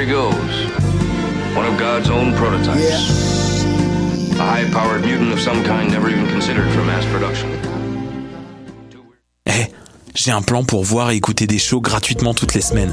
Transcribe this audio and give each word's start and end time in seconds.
he 0.00 0.06
goes. 0.06 0.32
One 1.54 1.66
of 1.66 1.78
God's 1.78 2.08
own 2.08 2.32
prototypes. 2.34 3.64
A 4.38 4.42
high-powered 4.42 5.04
mutant 5.04 5.32
of 5.32 5.40
some 5.40 5.62
kind 5.64 5.90
never 5.90 6.08
even 6.08 6.26
considered 6.28 6.70
for 6.72 6.82
mass 6.84 7.04
production. 7.06 7.48
Eh, 9.46 9.66
j'ai 10.14 10.30
un 10.30 10.42
plan 10.42 10.64
pour 10.64 10.84
voir 10.84 11.10
et 11.10 11.16
écouter 11.16 11.46
des 11.46 11.58
shows 11.58 11.80
gratuitement 11.82 12.32
toutes 12.32 12.54
les 12.54 12.62
semaines. 12.62 12.92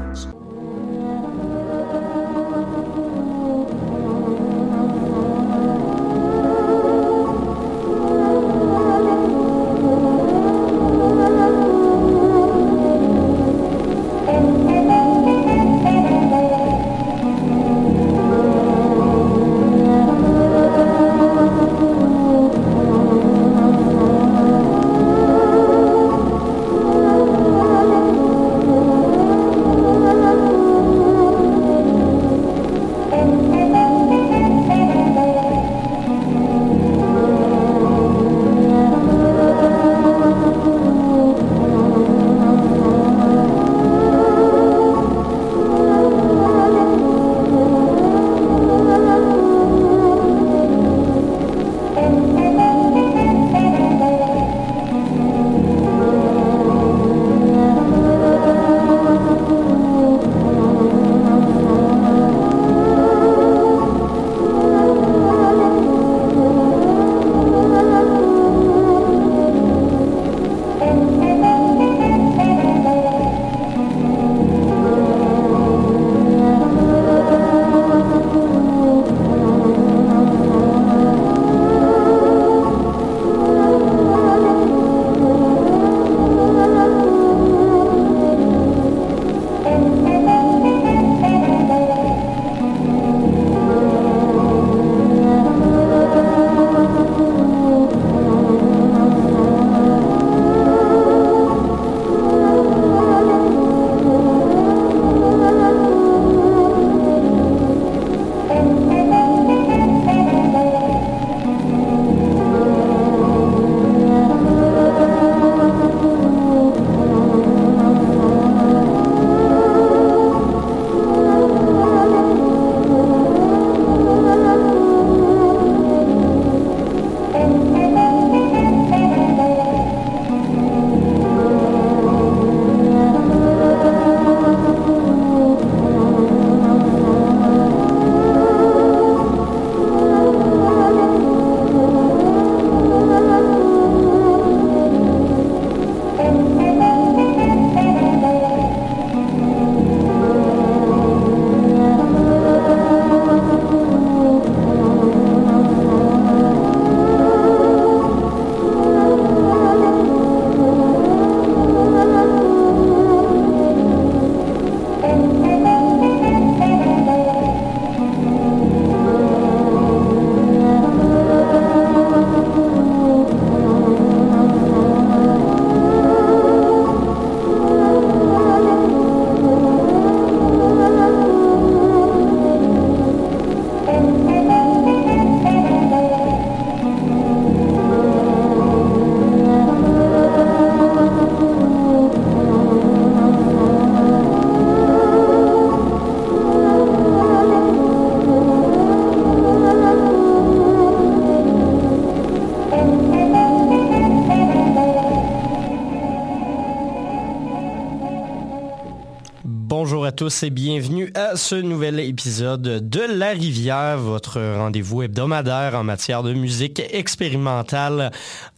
Tous 210.21 210.43
et 210.43 210.51
bienvenue 210.51 211.00
à 211.15 211.35
ce 211.35 211.55
nouvel 211.55 211.99
épisode 211.99 212.61
de 212.61 213.01
La 213.01 213.29
Rivière, 213.29 213.97
votre 213.97 214.39
rendez-vous 214.57 215.03
hebdomadaire 215.03 215.75
en 215.75 215.83
matière 215.83 216.23
de 216.23 216.33
musique 216.33 216.81
expérimentale 216.91 218.11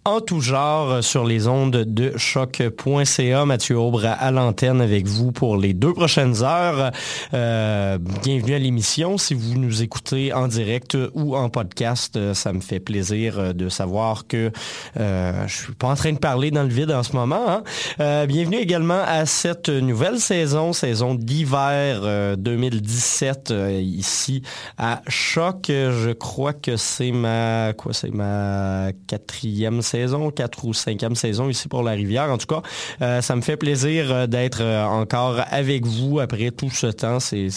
en 0.05 0.19
tout 0.19 0.41
genre 0.41 1.01
sur 1.01 1.23
les 1.23 1.47
ondes 1.47 1.77
de 1.77 2.17
choc.ca. 2.17 3.45
Mathieu 3.45 3.77
Aubre 3.77 4.05
à 4.05 4.31
l'antenne 4.31 4.81
avec 4.81 5.07
vous 5.07 5.31
pour 5.31 5.55
les 5.55 5.73
deux 5.73 5.93
prochaines 5.93 6.43
heures. 6.43 6.91
Euh, 7.33 7.97
bienvenue 8.21 8.53
à 8.53 8.59
l'émission. 8.59 9.17
Si 9.17 9.33
vous 9.33 9.57
nous 9.57 9.81
écoutez 9.81 10.33
en 10.33 10.49
direct 10.49 10.97
ou 11.13 11.37
en 11.37 11.49
podcast, 11.49 12.17
euh, 12.17 12.33
ça 12.33 12.51
me 12.51 12.59
fait 12.59 12.81
plaisir 12.81 13.39
euh, 13.39 13.53
de 13.53 13.69
savoir 13.69 14.27
que 14.27 14.51
euh, 14.99 15.47
je 15.47 15.55
suis 15.55 15.73
pas 15.73 15.87
en 15.87 15.95
train 15.95 16.11
de 16.11 16.19
parler 16.19 16.51
dans 16.51 16.63
le 16.63 16.69
vide 16.69 16.91
en 16.91 17.03
ce 17.03 17.13
moment. 17.13 17.63
Hein. 17.99 18.25
bienvenue 18.27 18.57
également 18.57 19.01
à 19.05 19.25
cette 19.25 19.69
nouvelle 19.69 20.19
saison, 20.19 20.73
saison 20.73 21.15
d'hiver 21.15 22.37
2017 22.43 23.53
ici 23.81 24.43
à 24.77 25.01
Choc. 25.07 25.65
Je 25.69 26.11
crois 26.11 26.53
que 26.53 26.77
c'est 26.77 27.11
ma 27.11 27.73
quoi, 27.73 27.93
c'est 27.93 28.13
ma 28.13 28.91
quatrième 29.07 29.81
saison, 29.81 30.31
quatre 30.31 30.65
ou 30.65 30.73
cinquième 30.73 31.15
saison 31.15 31.49
ici 31.49 31.67
pour 31.67 31.83
la 31.83 31.91
rivière. 31.91 32.29
En 32.29 32.37
tout 32.37 32.47
cas, 32.47 32.61
euh, 33.01 33.21
ça 33.21 33.35
me 33.35 33.41
fait 33.41 33.57
plaisir 33.57 34.11
euh, 34.11 34.27
d'être 34.27 34.61
euh, 34.61 34.83
encore 34.85 35.41
avec 35.49 35.85
vous 35.85 36.19
après 36.19 36.51
tout 36.51 36.69
ce 36.69 36.87
temps. 36.87 37.19
C'est 37.19 37.49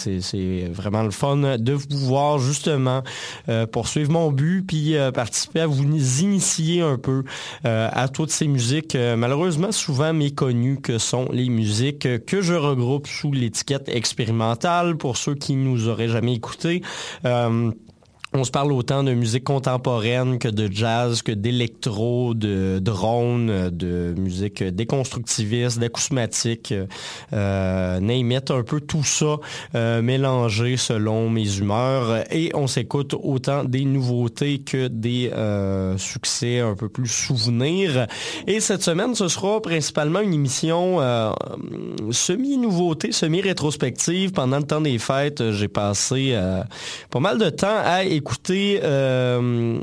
vraiment 0.71 1.03
le 1.03 1.11
fun 1.11 1.57
de 1.57 1.73
vous 1.73 1.97
voir 1.97 2.39
justement 2.39 3.03
poursuivre 3.71 4.11
mon 4.11 4.31
but 4.31 4.63
puis 4.65 4.95
participer 5.13 5.61
à 5.61 5.67
vous 5.67 5.83
initier 5.83 6.81
un 6.81 6.97
peu 6.97 7.23
à 7.63 8.07
toutes 8.07 8.31
ces 8.31 8.47
musiques 8.47 8.95
malheureusement 8.95 9.71
souvent 9.71 10.13
méconnues 10.13 10.79
que 10.81 10.97
sont 10.97 11.27
les 11.31 11.49
musiques 11.49 12.25
que 12.25 12.41
je 12.41 12.53
regroupe 12.53 13.07
sous 13.07 13.31
l'étiquette 13.31 13.89
expérimentale 13.89 14.76
pour 14.97 15.17
ceux 15.17 15.35
qui 15.35 15.55
nous 15.55 15.87
auraient 15.87 16.09
jamais 16.09 16.33
écoutés. 16.35 16.81
On 18.37 18.43
se 18.43 18.51
parle 18.51 18.71
autant 18.71 19.03
de 19.03 19.13
musique 19.13 19.45
contemporaine 19.45 20.37
que 20.37 20.47
de 20.47 20.71
jazz, 20.71 21.23
que 21.23 21.31
d'électro, 21.31 22.35
de 22.35 22.77
drone, 22.77 23.71
de 23.71 24.13
musique 24.15 24.63
déconstructiviste, 24.63 25.79
d'acousmatique, 25.79 26.71
euh, 27.33 27.99
un 27.99 28.63
peu 28.63 28.79
tout 28.79 29.03
ça 29.03 29.37
euh, 29.73 30.03
mélangé 30.03 30.77
selon 30.77 31.31
mes 31.31 31.57
humeurs. 31.57 32.25
Et 32.31 32.51
on 32.53 32.67
s'écoute 32.67 33.15
autant 33.19 33.63
des 33.63 33.85
nouveautés 33.85 34.59
que 34.59 34.87
des 34.87 35.31
euh, 35.33 35.97
succès 35.97 36.59
un 36.59 36.75
peu 36.75 36.89
plus 36.89 37.07
souvenirs. 37.07 38.05
Et 38.45 38.59
cette 38.59 38.83
semaine, 38.83 39.15
ce 39.15 39.29
sera 39.29 39.59
principalement 39.63 40.19
une 40.19 40.35
émission 40.35 41.01
euh, 41.01 41.31
semi-nouveauté, 42.11 43.11
semi-rétrospective. 43.11 44.31
Pendant 44.31 44.57
le 44.57 44.63
temps 44.63 44.81
des 44.81 44.99
fêtes, 44.99 45.51
j'ai 45.53 45.67
passé 45.67 46.37
pas 47.09 47.19
mal 47.19 47.39
de 47.39 47.49
temps 47.49 47.79
à 47.83 48.03
écouter 48.03 48.26
euh, 48.83 49.79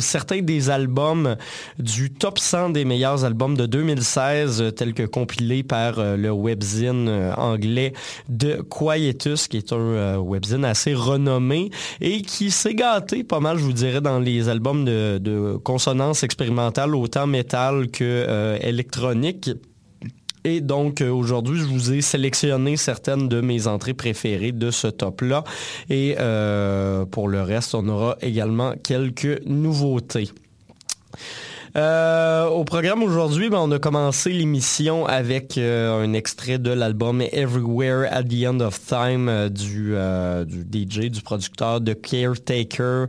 certains 0.00 0.40
des 0.40 0.70
albums 0.70 1.36
du 1.78 2.10
top 2.10 2.38
100 2.38 2.70
des 2.70 2.84
meilleurs 2.84 3.24
albums 3.24 3.56
de 3.56 3.66
2016, 3.66 4.62
euh, 4.62 4.70
tels 4.70 4.94
que 4.94 5.04
compilés 5.04 5.62
par 5.62 5.98
euh, 5.98 6.16
le 6.16 6.30
webzine 6.30 7.08
anglais 7.36 7.92
de 8.28 8.62
Quietus, 8.62 9.48
qui 9.48 9.58
est 9.58 9.72
un 9.72 10.18
webzine 10.18 10.64
assez 10.64 10.94
renommé 10.94 11.70
et 12.00 12.22
qui 12.22 12.50
s'est 12.50 12.74
gâté 12.74 13.24
pas 13.24 13.40
mal, 13.40 13.58
je 13.58 13.64
vous 13.64 13.72
dirais, 13.72 14.00
dans 14.00 14.18
les 14.18 14.48
albums 14.48 14.84
de, 14.84 15.18
de 15.18 15.56
consonance 15.56 16.22
expérimentale, 16.22 16.94
autant 16.94 17.26
métal 17.26 17.88
que 17.90 18.58
électronique. 18.60 19.50
Et 20.48 20.62
donc 20.62 21.02
euh, 21.02 21.10
aujourd'hui, 21.10 21.60
je 21.60 21.64
vous 21.66 21.92
ai 21.92 22.00
sélectionné 22.00 22.78
certaines 22.78 23.28
de 23.28 23.42
mes 23.42 23.66
entrées 23.66 23.92
préférées 23.92 24.52
de 24.52 24.70
ce 24.70 24.86
top-là. 24.86 25.44
Et 25.90 26.16
euh, 26.18 27.04
pour 27.04 27.28
le 27.28 27.42
reste, 27.42 27.74
on 27.74 27.86
aura 27.86 28.16
également 28.22 28.72
quelques 28.82 29.42
nouveautés. 29.44 30.30
Euh, 31.78 32.46
au 32.48 32.64
programme 32.64 33.04
aujourd'hui, 33.04 33.50
ben, 33.50 33.58
on 33.58 33.70
a 33.70 33.78
commencé 33.78 34.30
l'émission 34.30 35.06
avec 35.06 35.56
euh, 35.56 36.02
un 36.02 36.12
extrait 36.12 36.58
de 36.58 36.72
l'album 36.72 37.22
Everywhere 37.22 38.08
at 38.10 38.24
the 38.24 38.44
End 38.44 38.58
of 38.58 38.80
Time 38.84 39.28
euh, 39.28 39.48
du, 39.48 39.94
du, 40.64 40.86
DJ, 40.86 41.08
du 41.08 41.20
producteur 41.20 41.80
de 41.80 41.92
Caretaker, 41.92 43.06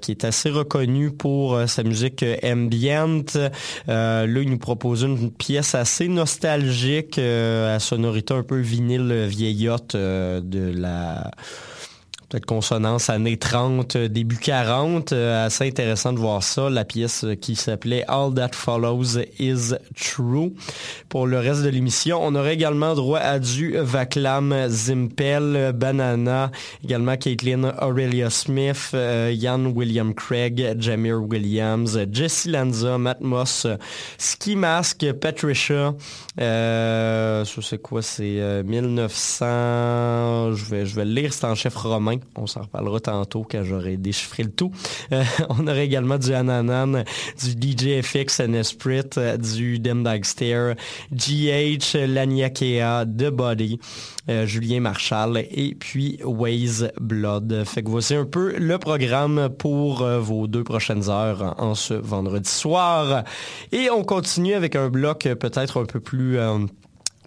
qui 0.00 0.10
est 0.10 0.24
assez 0.24 0.50
reconnu 0.50 1.12
pour 1.12 1.60
sa 1.68 1.84
musique 1.84 2.24
ambient. 2.42 3.22
là, 3.86 4.24
il 4.26 4.50
nous 4.50 4.58
propose 4.58 5.02
une 5.02 5.30
pièce 5.30 5.76
assez 5.76 6.08
nostalgique, 6.08 7.18
à 7.18 7.78
sonorité 7.78 8.34
un 8.34 8.42
peu 8.42 8.58
vinyle 8.58 9.26
vieillotte 9.28 9.94
de 9.94 10.72
la 10.74 11.30
peut-être 12.32 12.46
consonance 12.46 13.10
années 13.10 13.36
30, 13.36 13.96
euh, 13.96 14.08
début 14.08 14.38
40. 14.38 15.12
Euh, 15.12 15.44
assez 15.46 15.68
intéressant 15.68 16.14
de 16.14 16.18
voir 16.18 16.42
ça. 16.42 16.70
La 16.70 16.86
pièce 16.86 17.26
qui 17.42 17.56
s'appelait 17.56 18.06
All 18.08 18.32
That 18.32 18.52
Follows 18.52 19.18
Is 19.38 19.74
True. 19.94 20.54
Pour 21.10 21.26
le 21.26 21.38
reste 21.38 21.62
de 21.62 21.68
l'émission, 21.68 22.20
on 22.22 22.34
aurait 22.34 22.54
également 22.54 22.94
droit 22.94 23.18
à 23.18 23.38
du 23.38 23.76
Vaclam, 23.76 24.66
Zimpel, 24.68 25.72
Banana, 25.74 26.50
également 26.82 27.18
Caitlin 27.18 27.74
Aurelia 27.82 28.30
Smith, 28.30 28.92
euh, 28.94 29.30
Ian 29.34 29.66
William 29.66 30.14
Craig, 30.14 30.76
Jamir 30.78 31.20
Williams, 31.22 31.98
Jesse 32.10 32.46
Lanza, 32.46 32.96
Matt 32.96 33.20
Moss, 33.20 33.66
Ski 34.16 34.56
Mask, 34.56 35.04
Patricia. 35.20 35.94
Euh, 36.40 37.44
c'est 37.44 37.82
quoi? 37.82 38.00
C'est 38.00 38.62
1900... 38.64 40.54
Je 40.54 40.64
vais, 40.64 40.86
je 40.86 40.96
vais 40.96 41.04
le 41.04 41.12
lire, 41.12 41.34
c'est 41.34 41.44
en 41.44 41.54
chef 41.54 41.76
romain. 41.76 42.21
On 42.36 42.46
s'en 42.46 42.62
reparlera 42.62 43.00
tantôt 43.00 43.46
quand 43.48 43.62
j'aurai 43.64 43.96
déchiffré 43.96 44.42
le 44.42 44.50
tout. 44.50 44.72
Euh, 45.12 45.22
on 45.48 45.66
aurait 45.66 45.84
également 45.84 46.18
du 46.18 46.32
Ananan, 46.32 47.04
du 47.42 47.72
DJ 47.72 48.02
FX 48.02 48.40
and 48.40 48.54
Esprit, 48.54 49.02
euh, 49.18 49.36
du 49.36 49.78
Dem 49.78 50.06
Stare, 50.22 50.74
GH, 51.12 51.94
Laniakea, 51.94 53.04
The 53.06 53.30
Body, 53.30 53.78
euh, 54.28 54.46
Julien 54.46 54.80
Marshall 54.80 55.44
et 55.50 55.74
puis 55.74 56.18
Waze 56.24 56.90
Blood. 57.00 57.64
Fait 57.64 57.82
que 57.82 57.88
voici 57.88 58.14
un 58.14 58.24
peu 58.24 58.56
le 58.58 58.78
programme 58.78 59.48
pour 59.58 60.04
vos 60.04 60.46
deux 60.46 60.64
prochaines 60.64 61.08
heures 61.10 61.54
en 61.58 61.74
ce 61.74 61.94
vendredi 61.94 62.50
soir. 62.50 63.24
Et 63.72 63.90
on 63.90 64.04
continue 64.04 64.54
avec 64.54 64.76
un 64.76 64.88
bloc 64.88 65.28
peut-être 65.40 65.80
un 65.80 65.84
peu 65.84 66.00
plus 66.00 66.38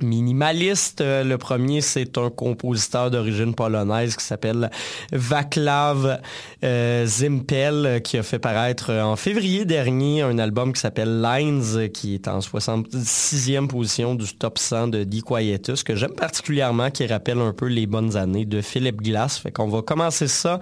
minimaliste. 0.01 1.01
Euh, 1.01 1.23
le 1.23 1.37
premier, 1.37 1.81
c'est 1.81 2.17
un 2.17 2.29
compositeur 2.29 3.11
d'origine 3.11 3.53
polonaise 3.55 4.15
qui 4.15 4.23
s'appelle 4.23 4.69
Vaclav 5.11 6.19
euh, 6.63 7.05
Zimpel, 7.05 7.85
euh, 7.85 7.99
qui 7.99 8.17
a 8.17 8.23
fait 8.23 8.39
paraître 8.39 8.91
en 8.91 9.15
février 9.15 9.65
dernier 9.65 10.21
un 10.21 10.37
album 10.37 10.73
qui 10.73 10.81
s'appelle 10.81 11.21
Lines, 11.21 11.89
qui 11.93 12.15
est 12.15 12.27
en 12.27 12.39
66e 12.39 13.67
position 13.67 14.15
du 14.15 14.33
top 14.35 14.57
100 14.57 14.87
de 14.87 15.03
Die 15.03 15.21
Quietus, 15.21 15.83
que 15.83 15.95
j'aime 15.95 16.15
particulièrement, 16.15 16.91
qui 16.91 17.05
rappelle 17.05 17.39
un 17.39 17.53
peu 17.53 17.67
les 17.67 17.87
bonnes 17.87 18.15
années 18.15 18.45
de 18.45 18.61
Philip 18.61 19.01
Glass. 19.01 19.37
Fait 19.37 19.51
qu'on 19.51 19.67
va 19.67 19.81
commencer 19.81 20.27
ça 20.27 20.59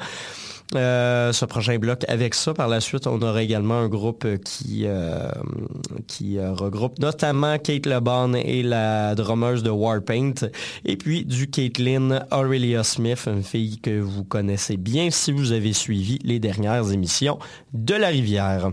euh, 0.75 1.31
ce 1.33 1.45
prochain 1.45 1.77
bloc 1.77 2.03
avec 2.07 2.33
ça. 2.33 2.53
Par 2.53 2.67
la 2.67 2.79
suite, 2.81 3.07
on 3.07 3.21
aura 3.21 3.41
également 3.41 3.79
un 3.79 3.87
groupe 3.87 4.27
qui, 4.43 4.83
euh, 4.85 5.29
qui 6.07 6.37
euh, 6.37 6.53
regroupe 6.53 6.99
notamment 6.99 7.57
Kate 7.57 7.85
LeBon 7.85 8.33
et 8.33 8.63
la 8.63 9.15
drummeuse 9.15 9.63
de 9.63 9.69
Warpaint. 9.69 10.33
Et 10.85 10.97
puis 10.97 11.25
du 11.25 11.49
Caitlin 11.49 12.25
Aurelia 12.31 12.83
Smith, 12.83 13.27
une 13.27 13.43
fille 13.43 13.79
que 13.79 13.99
vous 13.99 14.23
connaissez 14.23 14.77
bien 14.77 15.09
si 15.11 15.31
vous 15.31 15.51
avez 15.51 15.73
suivi 15.73 16.19
les 16.23 16.39
dernières 16.39 16.91
émissions 16.91 17.39
de 17.73 17.95
La 17.95 18.07
Rivière. 18.07 18.71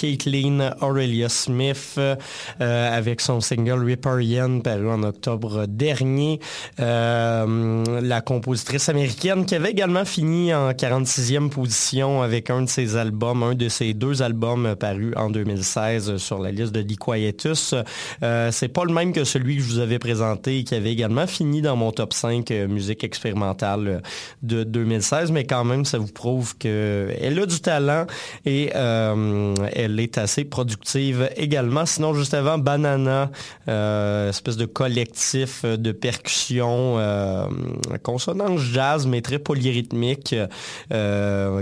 Caitlin 0.00 0.74
Aurelia 0.80 1.28
Smith 1.28 2.00
avec 2.58 3.20
son 3.20 3.40
single 3.40 3.84
Riparian 3.84 4.60
paru 4.60 4.88
en 4.88 5.02
octobre 5.02 5.66
dernier. 5.66 6.40
La 8.00 8.20
compositrice 8.20 8.88
américaine 8.88 9.46
qui 9.46 9.54
avait 9.54 9.70
également 9.70 10.04
fini 10.04 10.54
en 10.54 10.70
46e 10.70 11.48
position 11.48 12.22
avec 12.22 12.50
un 12.50 12.62
de 12.62 12.68
ses 12.68 12.96
albums, 12.96 13.42
un 13.42 13.54
de 13.54 13.68
ses 13.68 13.94
deux 13.94 14.22
albums 14.22 14.74
parus 14.76 15.14
en 15.16 15.30
2016 15.30 16.16
sur 16.16 16.38
la 16.38 16.50
liste 16.50 16.72
de 16.72 16.80
Liquietus. 16.80 17.74
C'est 18.50 18.68
pas 18.68 18.84
le 18.84 18.92
même 18.92 19.12
que 19.12 19.24
celui 19.24 19.56
que 19.56 19.62
je 19.62 19.68
vous 19.68 19.78
avais 19.78 19.98
présenté 19.98 20.58
et 20.58 20.64
qui 20.64 20.74
avait 20.74 20.92
également 20.92 21.26
fini 21.26 21.62
dans 21.62 21.76
mon 21.76 21.92
top 21.92 22.12
5 22.12 22.50
musique 22.68 23.04
expérimentale 23.04 24.02
de 24.42 24.64
2016, 24.64 25.32
mais 25.32 25.44
quand 25.44 25.64
même, 25.64 25.84
ça 25.84 25.98
vous 25.98 26.12
prouve 26.12 26.56
qu'elle 26.56 27.38
a 27.38 27.46
du 27.46 27.60
talent 27.60 28.06
et 28.44 28.70
euh, 28.74 29.54
elle 29.74 30.00
est 30.00 30.18
assez 30.18 30.44
productive 30.44 31.30
également. 31.36 31.86
Sinon, 31.86 32.14
juste 32.14 32.34
avant, 32.34 32.58
Banana, 32.58 33.30
euh, 33.68 34.30
espèce 34.30 34.56
de 34.56 34.66
collectif 34.66 35.64
de 35.64 35.92
percussion, 35.92 36.96
euh, 37.92 37.98
consonance 38.02 38.60
jazz, 38.60 39.06
mais 39.06 39.20
très 39.20 39.38
polyrythmique, 39.38 40.34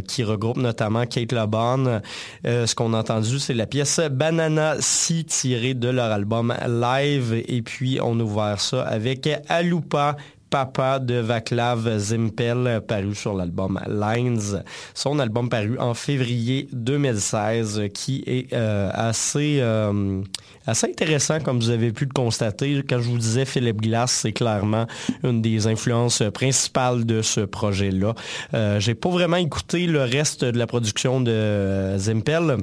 qui 0.07 0.25
regroupe 0.25 0.57
notamment 0.57 1.07
Kate 1.07 1.33
LeBon. 1.33 2.01
ce 2.45 2.75
qu'on 2.75 2.95
a 2.95 2.99
entendu, 2.99 3.38
c'est 3.38 3.55
la 3.55 3.67
pièce 3.67 4.01
Banana 4.11 4.77
Si 4.81 5.25
tirée 5.25 5.75
de 5.75 5.88
leur 5.88 6.11
album 6.11 6.55
Live. 6.67 7.43
Et 7.47 7.62
puis, 7.62 7.99
on 8.03 8.19
a 8.21 8.57
ça 8.57 8.83
avec 8.83 9.29
Alupa 9.49 10.17
Papa 10.51 10.99
de 10.99 11.15
Vaclav 11.17 11.99
Zimpel, 11.99 12.81
paru 12.87 13.15
sur 13.15 13.35
l'album 13.35 13.79
Lines. 13.87 14.63
Son 14.95 15.19
album 15.19 15.49
paru 15.49 15.79
en 15.79 15.95
février 15.95 16.69
2016, 16.73 17.83
qui 17.93 18.23
est 18.27 18.53
euh, 18.53 18.91
assez, 18.93 19.59
euh, 19.61 20.23
assez 20.67 20.87
intéressant, 20.87 21.41
comme 21.41 21.59
vous 21.59 21.71
avez 21.71 21.93
pu 21.93 22.05
le 22.05 22.13
constater. 22.13 22.83
Quand 22.89 23.01
je 23.01 23.09
vous 23.09 23.19
disais 23.19 23.45
Philippe 23.45 23.83
Glass, 23.83 24.13
c'est 24.13 24.33
clairement 24.33 24.87
une 25.23 25.43
des 25.43 25.67
influences 25.67 26.23
principales 26.33 27.05
de 27.05 27.23
ce 27.23 27.41
projet-là. 27.41 28.15
Euh, 28.55 28.81
J'ai 28.81 28.95
pas 28.95 29.11
vraiment 29.11 29.37
écouté 29.37 29.87
le 29.87 30.03
reste 30.03 30.45
de 30.45 30.59
la 30.59 30.67
production 30.67 31.21
de 31.21 31.95
Zimpel. 31.99 32.57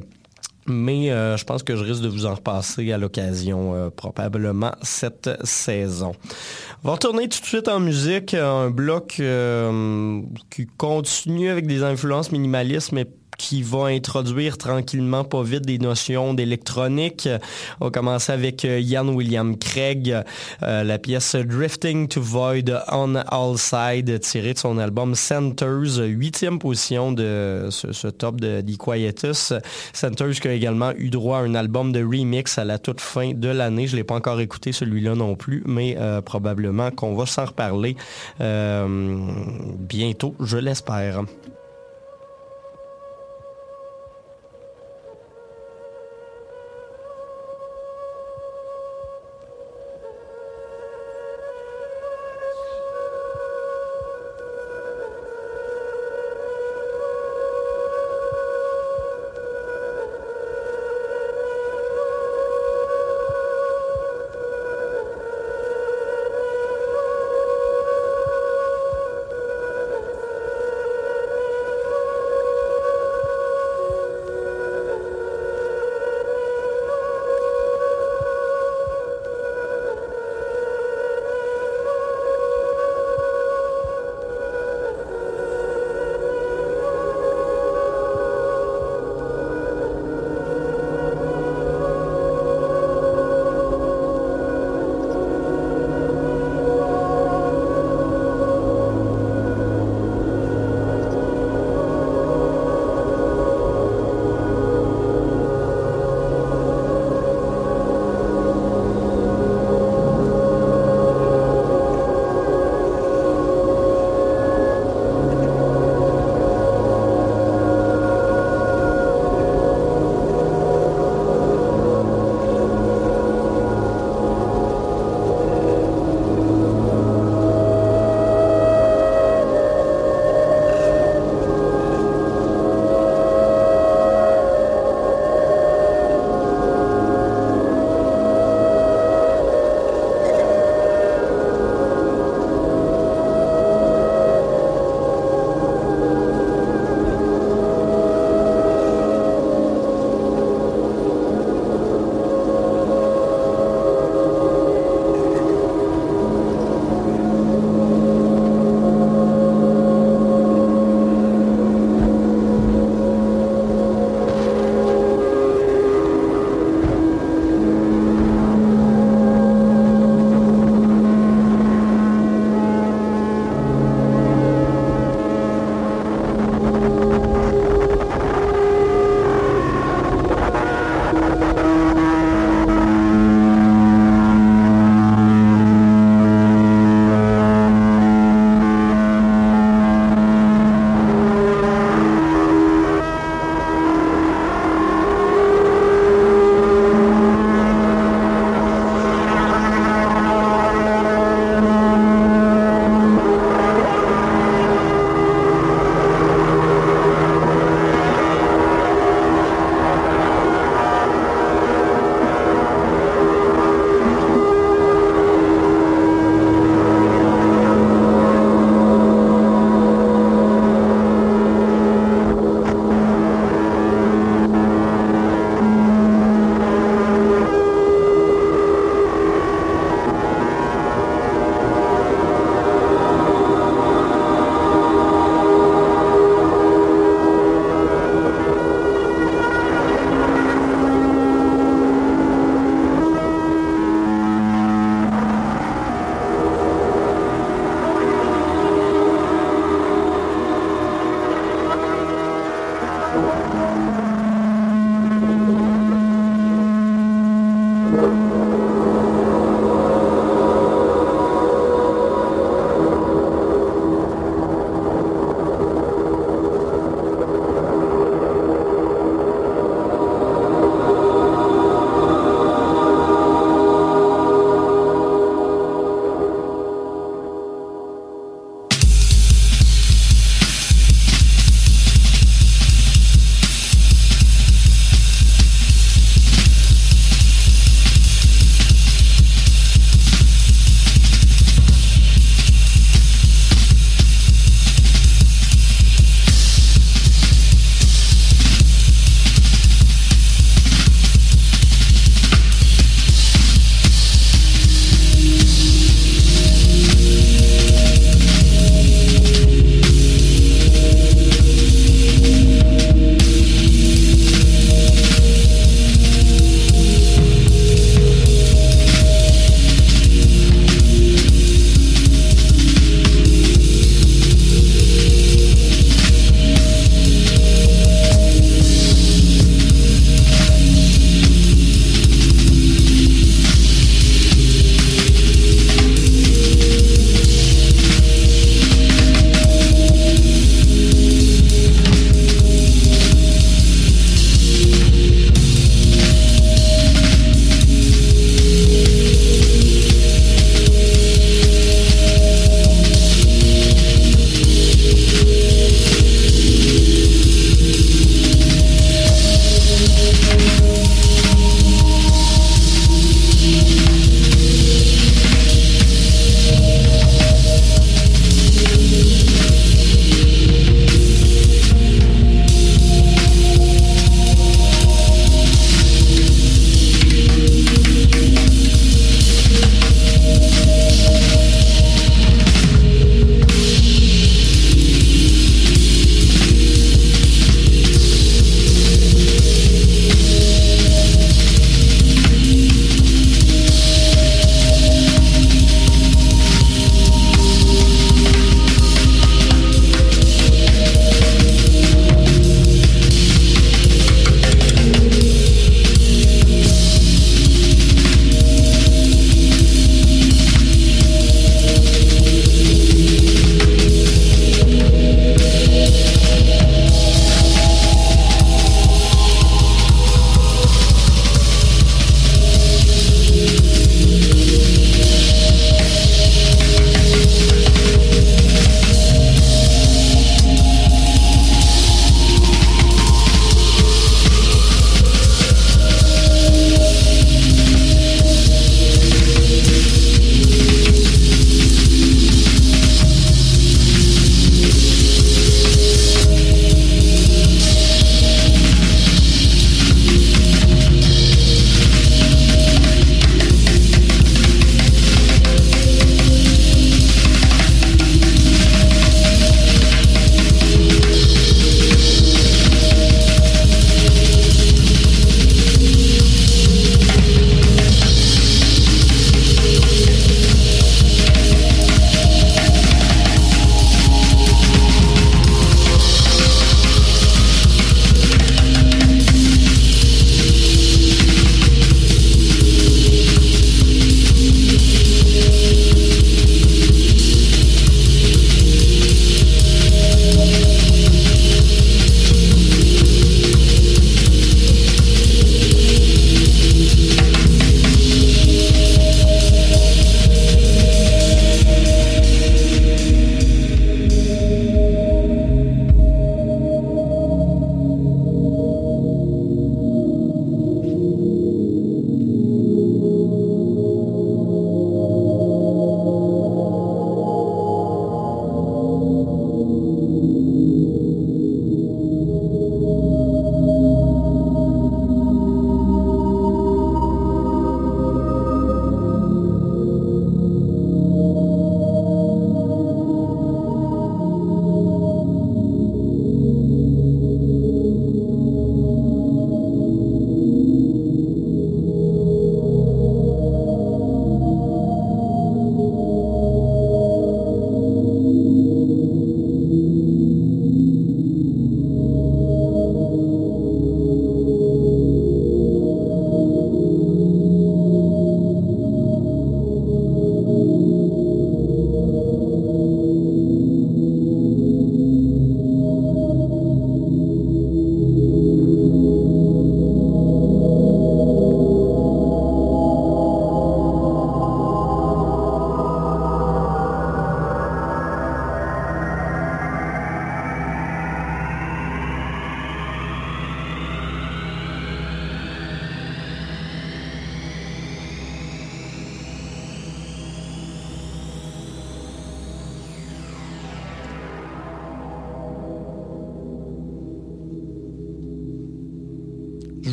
Mais 0.67 1.11
euh, 1.11 1.37
je 1.37 1.45
pense 1.45 1.61
que 1.61 1.75
je 1.75 1.83
risque 1.83 2.01
de 2.01 2.07
vous 2.07 2.25
en 2.25 2.33
repasser 2.33 2.91
à 2.91 2.97
l'occasion 2.97 3.75
euh, 3.75 3.89
probablement 3.91 4.71
cette 4.81 5.29
saison. 5.43 6.13
On 6.83 6.87
va 6.87 6.93
retourner 6.93 7.29
tout 7.29 7.39
de 7.39 7.45
suite 7.45 7.67
en 7.67 7.79
musique, 7.79 8.33
un 8.33 8.71
bloc 8.71 9.17
euh, 9.19 10.21
qui 10.49 10.65
continue 10.65 11.49
avec 11.49 11.67
des 11.67 11.83
influences 11.83 12.31
minimalistes, 12.31 12.93
mais 12.93 13.05
qui 13.37 13.61
va 13.61 13.85
introduire 13.87 14.57
tranquillement, 14.57 15.23
pas 15.23 15.43
vite, 15.43 15.65
des 15.65 15.77
notions 15.77 16.33
d'électronique. 16.33 17.29
On 17.79 17.85
va 17.85 17.91
commencer 17.91 18.31
avec 18.31 18.65
euh, 18.65 18.79
Ian 18.79 19.07
William 19.09 19.57
Craig, 19.57 20.23
euh, 20.63 20.83
la 20.83 20.97
pièce 20.97 21.35
Drifting 21.35 22.07
to 22.07 22.21
Void 22.21 22.71
on 22.91 23.15
All 23.15 23.57
Side, 23.57 24.19
tirée 24.19 24.53
de 24.53 24.59
son 24.59 24.77
album 24.77 25.15
Centers, 25.15 25.97
huitième 25.99 26.59
position 26.59 27.11
de 27.11 27.67
ce, 27.69 28.07
top 28.07 28.39
de 28.39 28.61
The 28.61 28.77
Quietus. 28.77 29.53
Centers 29.93 30.39
qui 30.39 30.47
a 30.47 30.53
également 30.53 30.91
eu 30.97 31.09
droit 31.09 31.39
à 31.39 31.41
un 31.41 31.55
album 31.55 31.91
de 31.91 32.03
remix 32.03 32.57
à 32.57 32.65
la 32.65 32.79
toute 32.79 33.01
fin 33.01 33.33
de 33.33 33.49
l'année. 33.49 33.87
Je 33.87 33.93
ne 33.93 33.97
l'ai 33.97 34.03
pas 34.03 34.15
encore 34.15 34.39
écouté 34.39 34.71
celui-là 34.71 35.15
non 35.15 35.35
plus, 35.35 35.63
mais 35.65 35.95
euh, 35.99 36.21
probablement 36.21 36.91
qu'on 36.91 37.15
va 37.15 37.25
s'en 37.25 37.45
reparler 37.45 37.95
bientôt, 38.39 40.35
je 40.39 40.57
l'espère. 40.57 41.23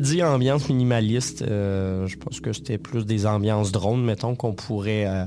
Dit 0.00 0.22
ambiance 0.22 0.68
minimaliste. 0.68 1.44
je 1.46 2.16
pense 2.16 2.40
que 2.40 2.52
c'était 2.52 2.78
plus 2.78 3.04
des 3.04 3.26
ambiances 3.26 3.72
drones, 3.72 4.04
mettons, 4.04 4.34
qu'on 4.34 4.52
pourrait 4.52 5.06
euh, 5.06 5.24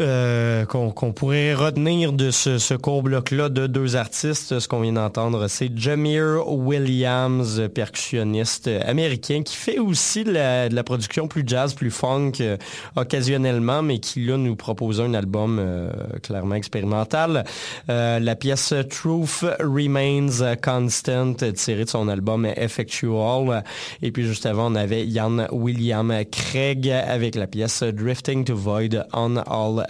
qu'on 0.00 1.12
pourrait 1.12 1.54
retenir 1.54 2.12
de 2.12 2.30
ce, 2.30 2.74
court 2.74 3.02
bloc-là 3.02 3.48
de 3.48 3.66
deux 3.66 3.96
artistes. 3.96 4.58
Ce 4.58 4.68
qu'on 4.68 4.80
vient 4.80 4.94
d'entendre, 4.94 5.48
c'est 5.48 5.76
Jamir 5.76 6.48
Williams, 6.48 7.68
percussionniste 7.74 8.68
américain, 8.86 9.42
qui 9.42 9.56
fait 9.56 9.78
aussi 9.78 10.24
de 10.24 10.32
la, 10.32 10.84
production 10.84 11.28
plus 11.28 11.44
jazz, 11.46 11.74
plus 11.74 11.90
funk 11.90 12.32
euh, 12.40 12.56
occasionnellement, 12.96 13.82
mais 13.82 13.98
qui 13.98 14.24
là 14.24 14.36
nous 14.36 14.56
propose 14.56 15.00
un 15.00 15.12
album 15.12 15.58
euh, 15.60 15.90
clairement 16.22 16.54
expérimental. 16.54 17.44
la 17.88 18.36
pièce 18.36 18.72
Truth 18.88 19.44
Remains 19.60 20.56
Constant, 20.62 21.34
tirée 21.34 21.84
de 21.84 21.90
son 21.90 22.08
album 22.08 22.46
Effectual. 22.46 23.62
Et 24.02 24.10
puis 24.10 24.24
juste 24.24 24.46
avant, 24.46 24.72
on 24.72 24.74
avait 24.74 25.06
Ian 25.06 25.46
William 25.52 26.12
Craig 26.30 26.88
avec 26.88 27.34
la 27.34 27.46
pièce 27.46 27.82
Drifting 27.82 28.44
to 28.44 28.56
Void 28.56 29.06
on 29.12 29.36
All 29.36 29.84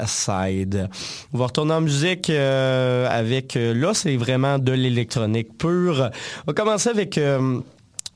On 1.33 1.39
va 1.39 1.47
retourner 1.47 1.75
en 1.75 1.81
musique 1.81 2.31
euh, 2.31 3.07
avec, 3.11 3.57
euh, 3.57 3.75
là 3.75 3.95
c'est 3.95 4.17
vraiment 4.17 4.59
de 4.59 4.73
l'électronique 4.73 5.57
pure. 5.59 6.11
On 6.47 6.51
va 6.51 6.53
commencer 6.53 6.89
avec... 6.89 7.19
Euh, 7.19 7.61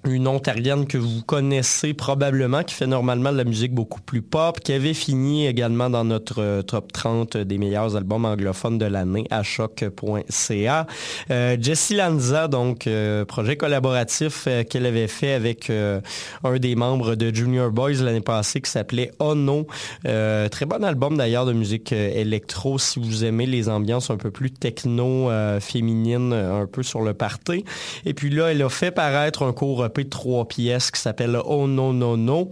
une 0.07 0.29
ontarienne 0.29 0.87
que 0.87 0.99
vous 0.99 1.23
connaissez 1.23 1.95
probablement, 1.95 2.63
qui 2.63 2.75
fait 2.75 2.87
normalement 2.87 3.33
de 3.33 3.37
la 3.37 3.45
musique 3.45 3.73
beaucoup 3.73 4.01
plus 4.01 4.23
pop, 4.23 4.61
qui 4.61 4.73
avait 4.73 4.95
fini 4.95 5.47
également 5.47 5.91
dans 5.91 6.05
notre 6.05 6.41
euh, 6.41 6.63
top 6.63 6.93
30 6.93 7.37
des 7.37 7.59
meilleurs 7.59 7.97
albums 7.97 8.25
anglophones 8.25 8.79
de 8.79 8.87
l'année 8.87 9.27
à 9.31 9.43
choc.ca. 9.43 10.87
Euh, 11.31 11.57
Jessie 11.61 11.97
Lanza, 11.97 12.49
donc 12.49 12.87
euh, 12.87 13.25
projet 13.25 13.57
collaboratif 13.57 14.49
qu'elle 14.69 14.87
avait 14.87 15.09
fait 15.09 15.33
avec 15.33 15.71
un 15.71 16.59
des 16.59 16.75
membres 16.77 17.15
de 17.15 17.35
Junior 17.35 17.71
Boys 17.71 18.03
l'année 18.03 18.21
passée 18.21 18.61
qui 18.61 18.71
s'appelait 18.71 19.11
Ono. 19.19 19.67
très 20.03 20.67
bon 20.67 20.85
album 20.85 21.17
d'ailleurs 21.17 21.47
de 21.47 21.53
musique 21.53 21.93
électro 21.93 22.79
si 22.79 22.99
vous 22.99 23.25
aimez 23.25 23.47
les 23.47 23.69
ambiances 23.69 24.11
un 24.11 24.17
peu 24.17 24.31
plus 24.31 24.51
techno 24.51 25.31
féminines, 25.61 26.33
un 26.33 26.67
peu 26.67 26.83
sur 26.83 27.03
le 27.03 27.15
party. 27.15 27.65
Et 28.05 28.15
puis 28.15 28.31
là, 28.31 28.51
elle 28.51 28.63
a 28.63 28.69
fait 28.69 28.91
paraître 28.91 29.43
un 29.43 29.53
cours 29.53 29.89
de 30.03 30.09
trois 30.09 30.49
pièces 30.49 30.91
qui 30.91 31.01
s'appelle 31.01 31.39
Oh 31.45 31.69
No 31.69 31.93
No 31.93 32.17
No. 32.17 32.51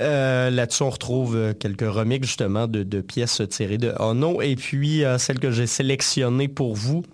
Euh, 0.00 0.50
là-dessus, 0.50 0.82
on 0.82 0.90
retrouve 0.90 1.36
euh, 1.36 1.52
quelques 1.52 1.88
remixes 1.88 2.26
justement 2.26 2.66
de, 2.66 3.00
pièces 3.00 3.40
tirées 3.48 3.78
de 3.78 3.94
Oh 4.00 4.14
No. 4.14 4.42
Et 4.42 4.56
puis, 4.56 5.04
euh, 5.04 5.18
celle 5.18 5.38
que 5.38 5.52
j'ai 5.52 5.68
sélectionnée 5.68 6.48
pour 6.48 6.74
vous, 6.74 7.04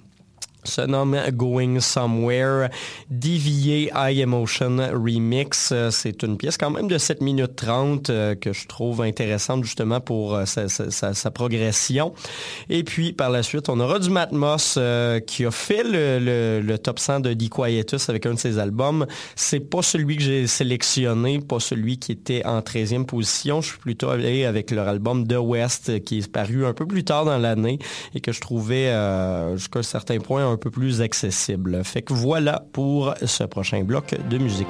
se 0.64 0.82
nomme 0.82 1.18
Going 1.32 1.80
Somewhere, 1.80 2.68
DVA 3.10 4.10
High 4.10 4.20
Emotion 4.20 4.76
Remix. 4.92 5.72
C'est 5.90 6.22
une 6.22 6.36
pièce 6.36 6.56
quand 6.56 6.70
même 6.70 6.88
de 6.88 6.98
7 6.98 7.20
minutes 7.20 7.56
30 7.56 8.10
euh, 8.10 8.34
que 8.34 8.52
je 8.52 8.66
trouve 8.66 9.02
intéressante 9.02 9.64
justement 9.64 10.00
pour 10.00 10.34
euh, 10.34 10.44
sa, 10.46 11.30
progression. 11.30 12.12
Et 12.68 12.84
puis 12.84 13.12
par 13.12 13.30
la 13.30 13.42
suite, 13.42 13.68
on 13.68 13.80
aura 13.80 13.98
du 13.98 14.10
Matmos 14.10 14.74
euh, 14.76 15.20
qui 15.20 15.44
a 15.44 15.50
fait 15.50 15.82
le, 15.84 16.76
top 16.76 16.98
100 16.98 17.20
de 17.20 17.32
The 17.34 17.48
Quietus 17.48 18.08
avec 18.08 18.26
un 18.26 18.34
de 18.34 18.38
ses 18.38 18.58
albums. 18.58 19.06
C'est 19.36 19.60
pas 19.60 19.82
celui 19.82 20.16
que 20.16 20.22
j'ai 20.22 20.46
sélectionné, 20.46 21.40
pas 21.40 21.60
celui 21.60 21.98
qui 21.98 22.12
était 22.12 22.44
en 22.44 22.60
13e 22.60 23.04
position. 23.04 23.60
Je 23.60 23.70
suis 23.70 23.78
plutôt 23.78 24.10
allé 24.10 24.44
avec 24.44 24.70
leur 24.70 24.88
album 24.88 25.26
The 25.26 25.38
West 25.38 26.04
qui 26.04 26.18
est 26.18 26.30
paru 26.30 26.66
un 26.66 26.72
peu 26.72 26.86
plus 26.86 27.04
tard 27.04 27.24
dans 27.24 27.38
l'année 27.38 27.78
et 28.14 28.20
que 28.20 28.32
je 28.32 28.40
trouvais 28.40 28.92
jusqu'à 29.56 29.80
un 29.80 29.82
certain 29.82 30.18
point 30.18 30.49
un 30.50 30.56
peu 30.56 30.70
plus 30.70 31.00
accessible. 31.00 31.82
Fait 31.84 32.02
que 32.02 32.12
voilà 32.12 32.64
pour 32.72 33.14
ce 33.24 33.44
prochain 33.44 33.82
bloc 33.82 34.14
de 34.28 34.38
musique. 34.38 34.66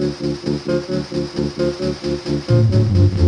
Thank 0.00 0.22
you. 3.18 3.27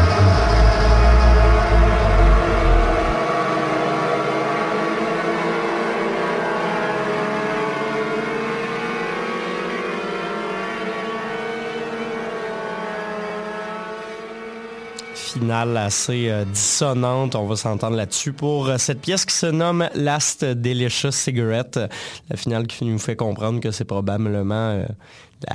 assez 15.51 16.29
euh, 16.29 16.45
dissonante, 16.45 17.35
on 17.35 17.45
va 17.45 17.55
s'entendre 17.55 17.97
là-dessus, 17.97 18.33
pour 18.33 18.67
euh, 18.67 18.77
cette 18.77 19.01
pièce 19.01 19.25
qui 19.25 19.35
se 19.35 19.45
nomme 19.45 19.89
Last 19.95 20.45
Delicious 20.45 21.11
Cigarette. 21.11 21.79
La 22.29 22.37
finale 22.37 22.67
qui 22.67 22.85
nous 22.85 22.99
fait 22.99 23.15
comprendre 23.15 23.59
que 23.59 23.71
c'est 23.71 23.85
probablement 23.85 24.83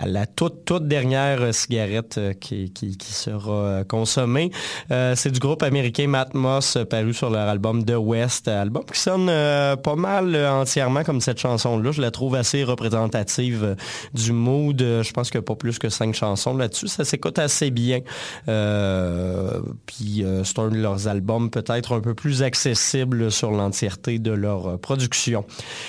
la, 0.05 0.26
toute, 0.26 0.72
dernière 0.87 1.43
euh, 1.43 1.53
cigarette 1.53 2.18
euh, 2.18 2.32
qui, 2.32 2.70
qui, 2.72 2.97
sera 3.01 3.53
euh, 3.53 3.84
consommée. 3.84 4.51
c'est 4.91 5.30
du 5.30 5.39
groupe 5.39 5.62
américain 5.62 6.07
Matmos, 6.07 6.78
paru 6.89 7.14
sur 7.14 7.30
leur 7.30 7.49
album 7.49 7.84
The 7.84 7.97
West, 7.97 8.49
album 8.49 8.84
qui 8.84 9.01
sonne 9.01 9.26
pas 9.26 9.97
mal 9.97 10.37
entièrement 10.37 11.03
comme 11.03 11.20
cette 11.20 11.39
chanson-là. 11.39 11.93
Je 11.93 12.01
la 12.01 12.11
trouve 12.11 12.34
assez 12.34 12.64
représentative 12.64 13.76
du 14.14 14.32
mood. 14.32 14.78
Je 14.78 15.12
pense 15.12 15.30
qu'il 15.30 15.39
n'y 15.39 15.45
a 15.45 15.47
pas 15.47 15.55
plus 15.55 15.78
que 15.78 15.89
cinq 15.89 16.14
chansons 16.14 16.57
là-dessus. 16.57 16.89
Ça 16.89 17.05
s'écoute 17.05 17.39
assez 17.39 17.70
bien. 17.70 18.01
puis 19.87 20.24
c'est 20.45 20.59
un 20.59 20.68
de 20.68 20.76
leurs 20.76 21.09
albums 21.09 21.51
peut-être 21.51 21.95
un 21.95 22.01
peu 22.01 22.14
plus 22.14 22.43
accessible 22.43 23.30
sur 23.30 23.51
l'entièreté 23.51 24.18
de 24.18 24.32
leur 24.32 24.78
production. 24.78 25.45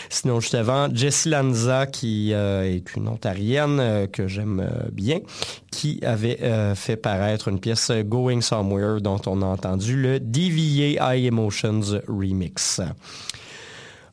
Sinon, 0.10 0.40
juste 0.40 0.56
avant, 0.56 0.94
Jessie 0.94 1.30
Lanza, 1.30 1.86
qui 1.86 2.32
est 2.32 2.96
une 2.96 3.08
ontarienne, 3.08 3.80
euh, 3.88 4.08
que 4.08 4.28
j'aime 4.28 4.60
euh, 4.60 4.90
bien, 4.92 5.20
qui 5.72 6.00
avait 6.04 6.38
fait 6.76 6.98
paraître 6.98 7.48
une 7.48 7.60
pièce 7.60 7.92
Going 7.92 8.42
Somewhere 8.42 9.02
dont 9.02 9.22
on 9.26 9.42
a 9.42 9.46
entendu 9.46 9.96
le 9.96 10.20
DVA 10.20 11.16
High 11.16 11.26
Emotions 11.26 11.82
Remix. 12.08 12.82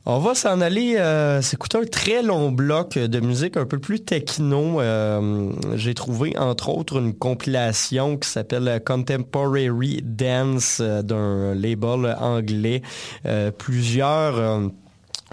On 0.07 0.19
va 0.19 0.35
s'en 0.35 0.61
aller 0.61 0.97
euh, 0.97 1.41
s'écouter 1.41 1.79
un 1.79 1.85
très 1.85 2.21
long 2.21 2.51
bloc 2.51 2.95
de 2.95 3.19
musique 3.19 3.57
un 3.57 3.65
peu 3.65 3.79
plus 3.79 4.01
techno. 4.01 4.79
Euh, 4.79 5.49
j'ai 5.73 5.95
trouvé 5.95 6.37
entre 6.37 6.69
autres 6.69 6.99
une 6.99 7.15
compilation 7.15 8.15
qui 8.15 8.29
s'appelle 8.29 8.83
Contemporary 8.85 10.03
Dance 10.03 10.77
euh, 10.79 11.01
d'un 11.01 11.55
label 11.55 12.15
anglais. 12.19 12.83
plusieurs 13.57 14.69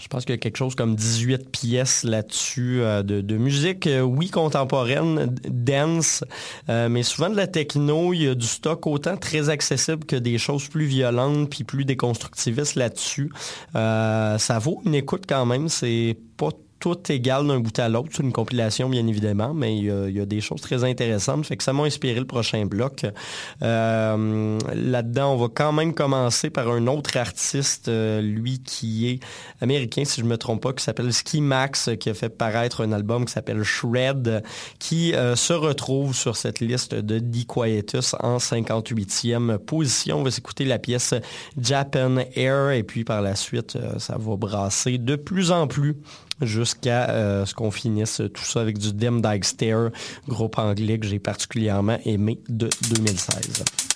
je 0.03 0.09
pense 0.09 0.25
qu'il 0.25 0.35
y 0.35 0.39
a 0.39 0.39
quelque 0.39 0.57
chose 0.57 0.75
comme 0.75 0.97
18 0.97 1.51
pièces 1.53 2.03
là-dessus 2.03 2.81
euh, 2.81 3.05
de, 3.05 3.37
musique, 3.37 3.87
euh, 3.87 4.01
oui, 4.01 4.31
contemporaine, 4.31 5.33
dance, 5.49 6.25
euh, 6.69 6.89
mais 6.89 7.05
souvent 7.05 7.31
de 7.31 7.37
la 7.37 7.47
techno. 7.47 8.13
Il 8.13 8.23
y 8.23 8.29
a 8.29 8.35
du 8.35 8.47
stock 8.47 8.89
autant 8.89 9.17
très 9.17 9.49
accessible 9.49 10.05
que 10.05 10.17
des 10.17 10.39
choses 10.39 10.67
plus 10.67 10.87
violentes 10.87 11.51
puis 11.51 11.63
plus 11.63 11.85
déconstructivistes 11.85 12.75
là-dessus. 12.75 13.31
ça 13.75 14.59
vaut 14.61 14.83
une 14.85 14.97
écoute 14.97 15.23
quand 15.29 15.47
même. 15.47 15.69
C'est 15.69 16.17
pas 16.37 16.51
tout 16.83 16.99
égal 17.13 17.47
d'un 17.47 17.61
bout 17.61 17.79
à 17.79 17.89
l'autre. 17.89 18.09
C'est 18.11 18.25
une 18.25 18.33
compilation, 18.33 18.89
bien 18.89 19.07
évidemment, 19.07 19.55
mais 19.55 19.77
il 19.79 19.85
y, 19.85 20.21
a, 20.21 20.27
des 20.27 20.41
choses 20.41 20.61
très 20.61 20.83
intéressantes. 20.83 21.47
Fait 21.47 21.57
que 21.57 21.63
ça 21.63 21.73
m'a 21.73 21.85
inspiré 21.85 22.19
le 22.19 22.27
prochain 22.27 22.67
bloc. 22.67 23.07
Euh, 23.63 24.59
là-dedans, 24.75 25.35
on 25.35 25.37
va 25.37 25.47
quand 25.55 25.73
même 25.73 25.95
commencer 25.95 26.51
par 26.51 26.69
un 26.69 26.89
autre 26.89 27.17
artiste, 27.17 27.87
euh, 27.87 28.21
lui 28.21 28.59
qui 28.65 29.09
est 29.09 29.21
américain, 29.61 30.05
si 30.05 30.21
je 30.21 30.27
ne 30.27 30.31
me 30.31 30.37
trompe 30.37 30.63
pas, 30.63 30.73
qui 30.73 30.83
s'appelle 30.83 31.13
Ski 31.13 31.41
Max, 31.41 31.89
qui 32.01 32.11
a 32.11 32.15
fait 32.15 32.31
paraître 32.31 32.83
un 32.83 32.91
album 32.91 33.27
qui 33.27 33.33
s'appelle 33.33 33.63
Shred, 33.63 34.43
qui 34.81 35.15
euh, 35.15 35.37
se 35.37 35.53
retrouve 35.53 36.17
sur 36.17 36.35
cette 36.35 36.59
liste 36.59 36.97
de 36.97 37.21
The 37.21 37.47
Quietus 37.47 38.17
en 38.19 38.39
58e 38.39 39.59
position. 39.59 40.19
On 40.19 40.25
va 40.25 40.33
s'écouter 40.33 40.65
la 40.65 40.81
pièce 40.81 41.15
Japan 41.57 42.17
Air 42.35 42.71
et 42.71 42.83
puis 42.83 43.05
par 43.05 43.23
la 43.23 43.37
suite, 43.37 43.79
ça 43.99 44.17
va 44.19 44.35
brasser 44.35 44.99
de 44.99 45.15
plus 45.15 45.53
en 45.53 45.69
plus 45.69 45.95
jusqu'à 46.43 47.11
euh, 47.11 47.47
ce 47.47 47.55
qu'on 47.55 47.71
finisse 47.71 48.23
tout 48.33 48.45
ça 48.45 48.61
avec 48.61 48.79
du 48.79 48.93
Dim 48.93 49.21
Dyke 49.21 49.45
groupe 50.29 50.59
anglais 50.59 50.99
que 50.99 51.07
j'ai 51.07 51.19
particulièrement 51.19 51.99
aimé 52.05 52.41
de 52.49 52.69
2016. 52.91 53.92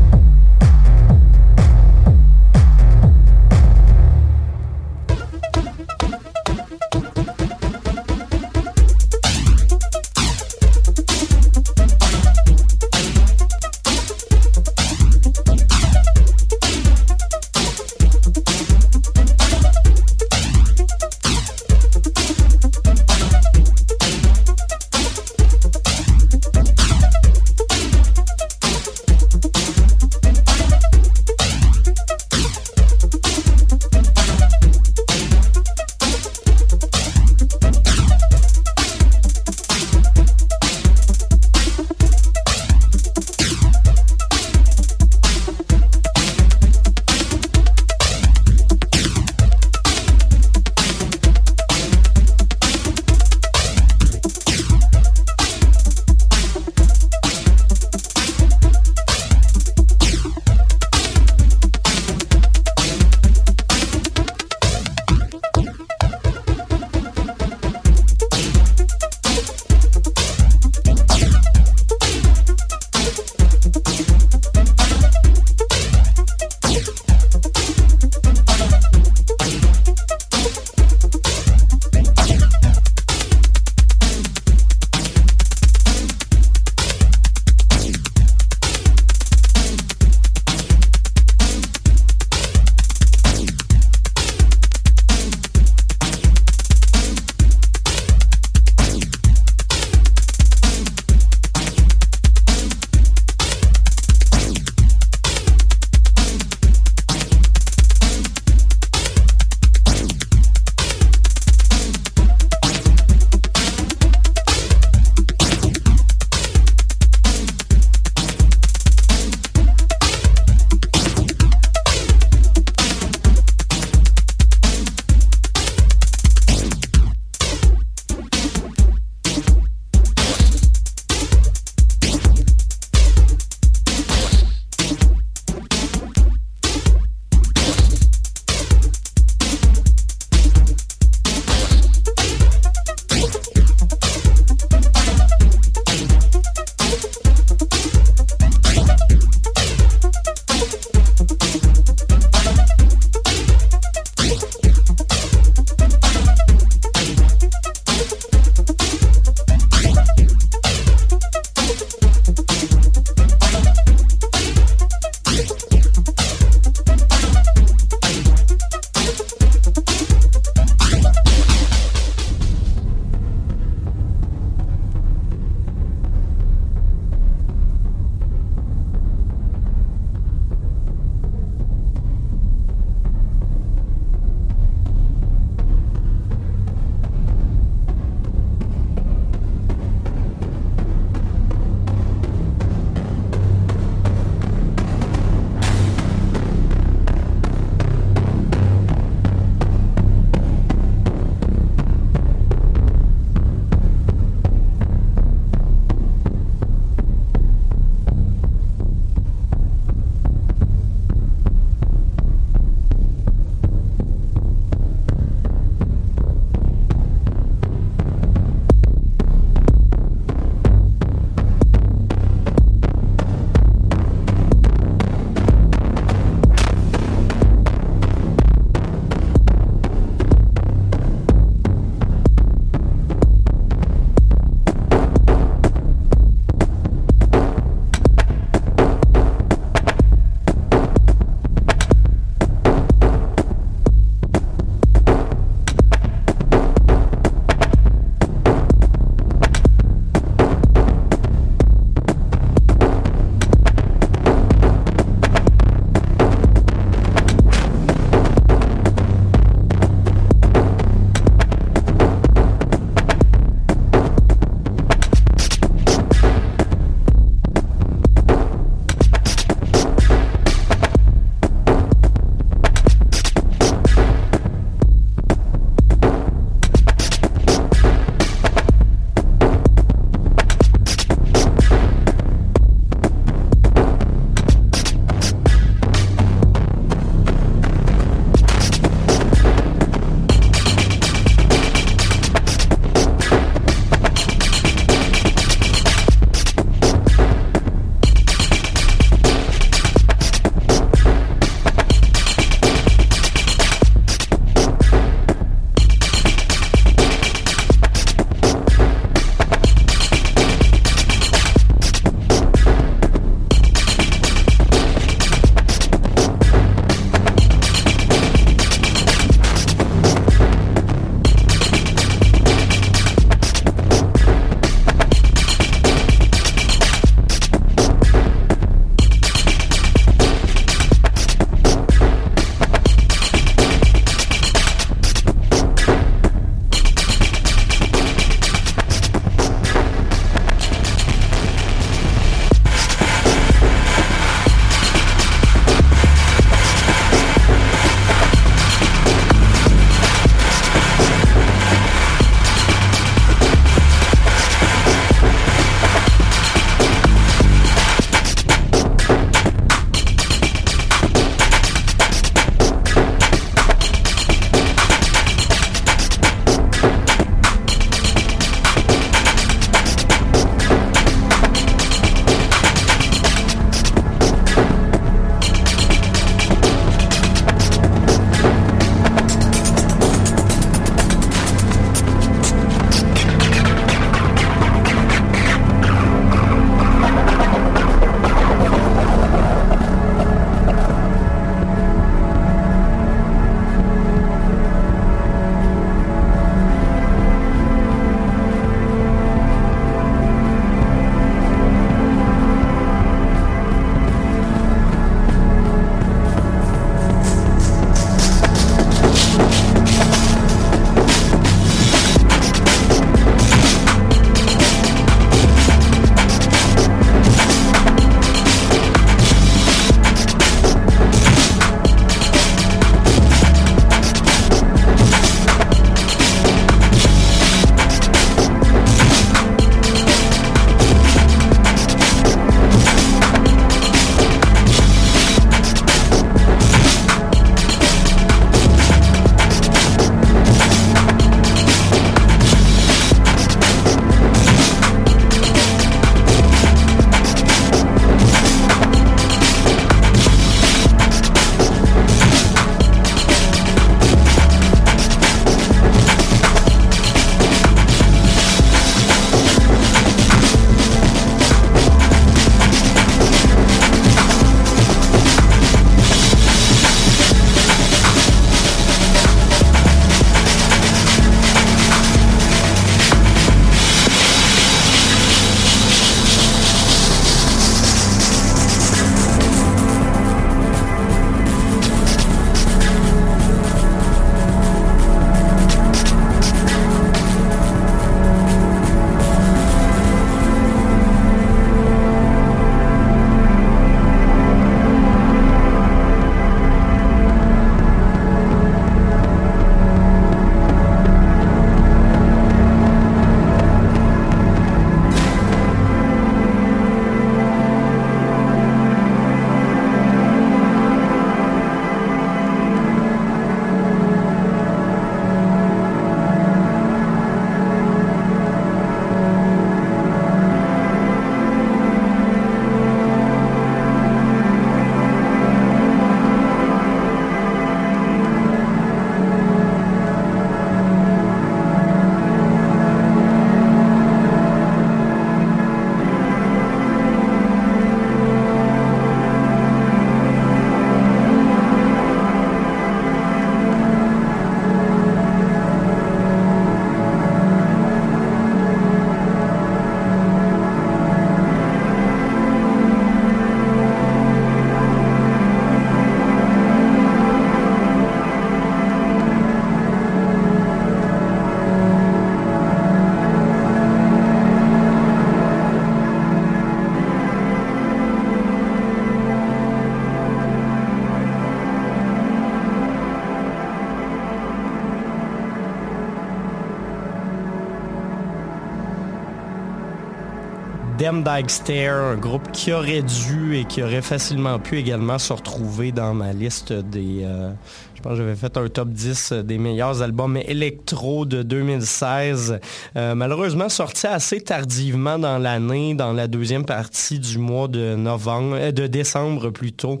Stair, 581.46 581.94
un 581.94 582.16
groupe 582.16 582.50
qui 582.50 582.72
aurait 582.72 583.02
dû 583.02 583.56
et 583.56 583.64
qui 583.64 583.80
aurait 583.80 584.02
facilement 584.02 584.58
pu 584.58 584.78
également 584.78 585.18
se 585.18 585.32
retrouver 585.32 585.92
dans 585.92 586.14
ma 586.14 586.32
liste 586.32 586.72
des... 586.72 587.22
Euh, 587.22 587.52
je 587.94 588.02
pense 588.02 588.12
que 588.12 588.18
j'avais 588.18 588.34
fait 588.34 588.56
un 588.56 588.68
top 588.68 588.88
10 588.88 589.32
des 589.44 589.56
meilleurs 589.56 590.02
albums 590.02 590.36
électro 590.36 591.24
de 591.24 591.44
2016. 591.44 592.58
Euh, 592.96 593.14
malheureusement, 593.14 593.68
sorti 593.68 594.08
assez 594.08 594.40
tardivement 594.40 595.16
dans 595.16 595.38
l'année, 595.38 595.94
dans 595.94 596.12
la 596.12 596.26
deuxième 596.26 596.64
partie 596.64 597.20
du 597.20 597.38
mois 597.38 597.68
de 597.68 597.94
novembre, 597.94 598.56
euh, 598.58 598.72
de 598.72 598.88
décembre 598.88 599.50
plutôt 599.50 600.00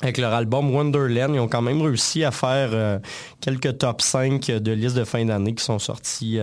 avec 0.00 0.16
leur 0.16 0.32
album 0.32 0.72
Wonderland. 0.72 1.34
Ils 1.34 1.40
ont 1.40 1.48
quand 1.48 1.62
même 1.62 1.82
réussi 1.82 2.22
à 2.22 2.30
faire 2.30 3.00
quelques 3.40 3.78
top 3.78 4.00
5 4.00 4.46
de 4.46 4.72
listes 4.72 4.96
de 4.96 5.04
fin 5.04 5.24
d'année 5.24 5.54
qui 5.54 5.64
sont 5.64 5.80
sortis 5.80 6.38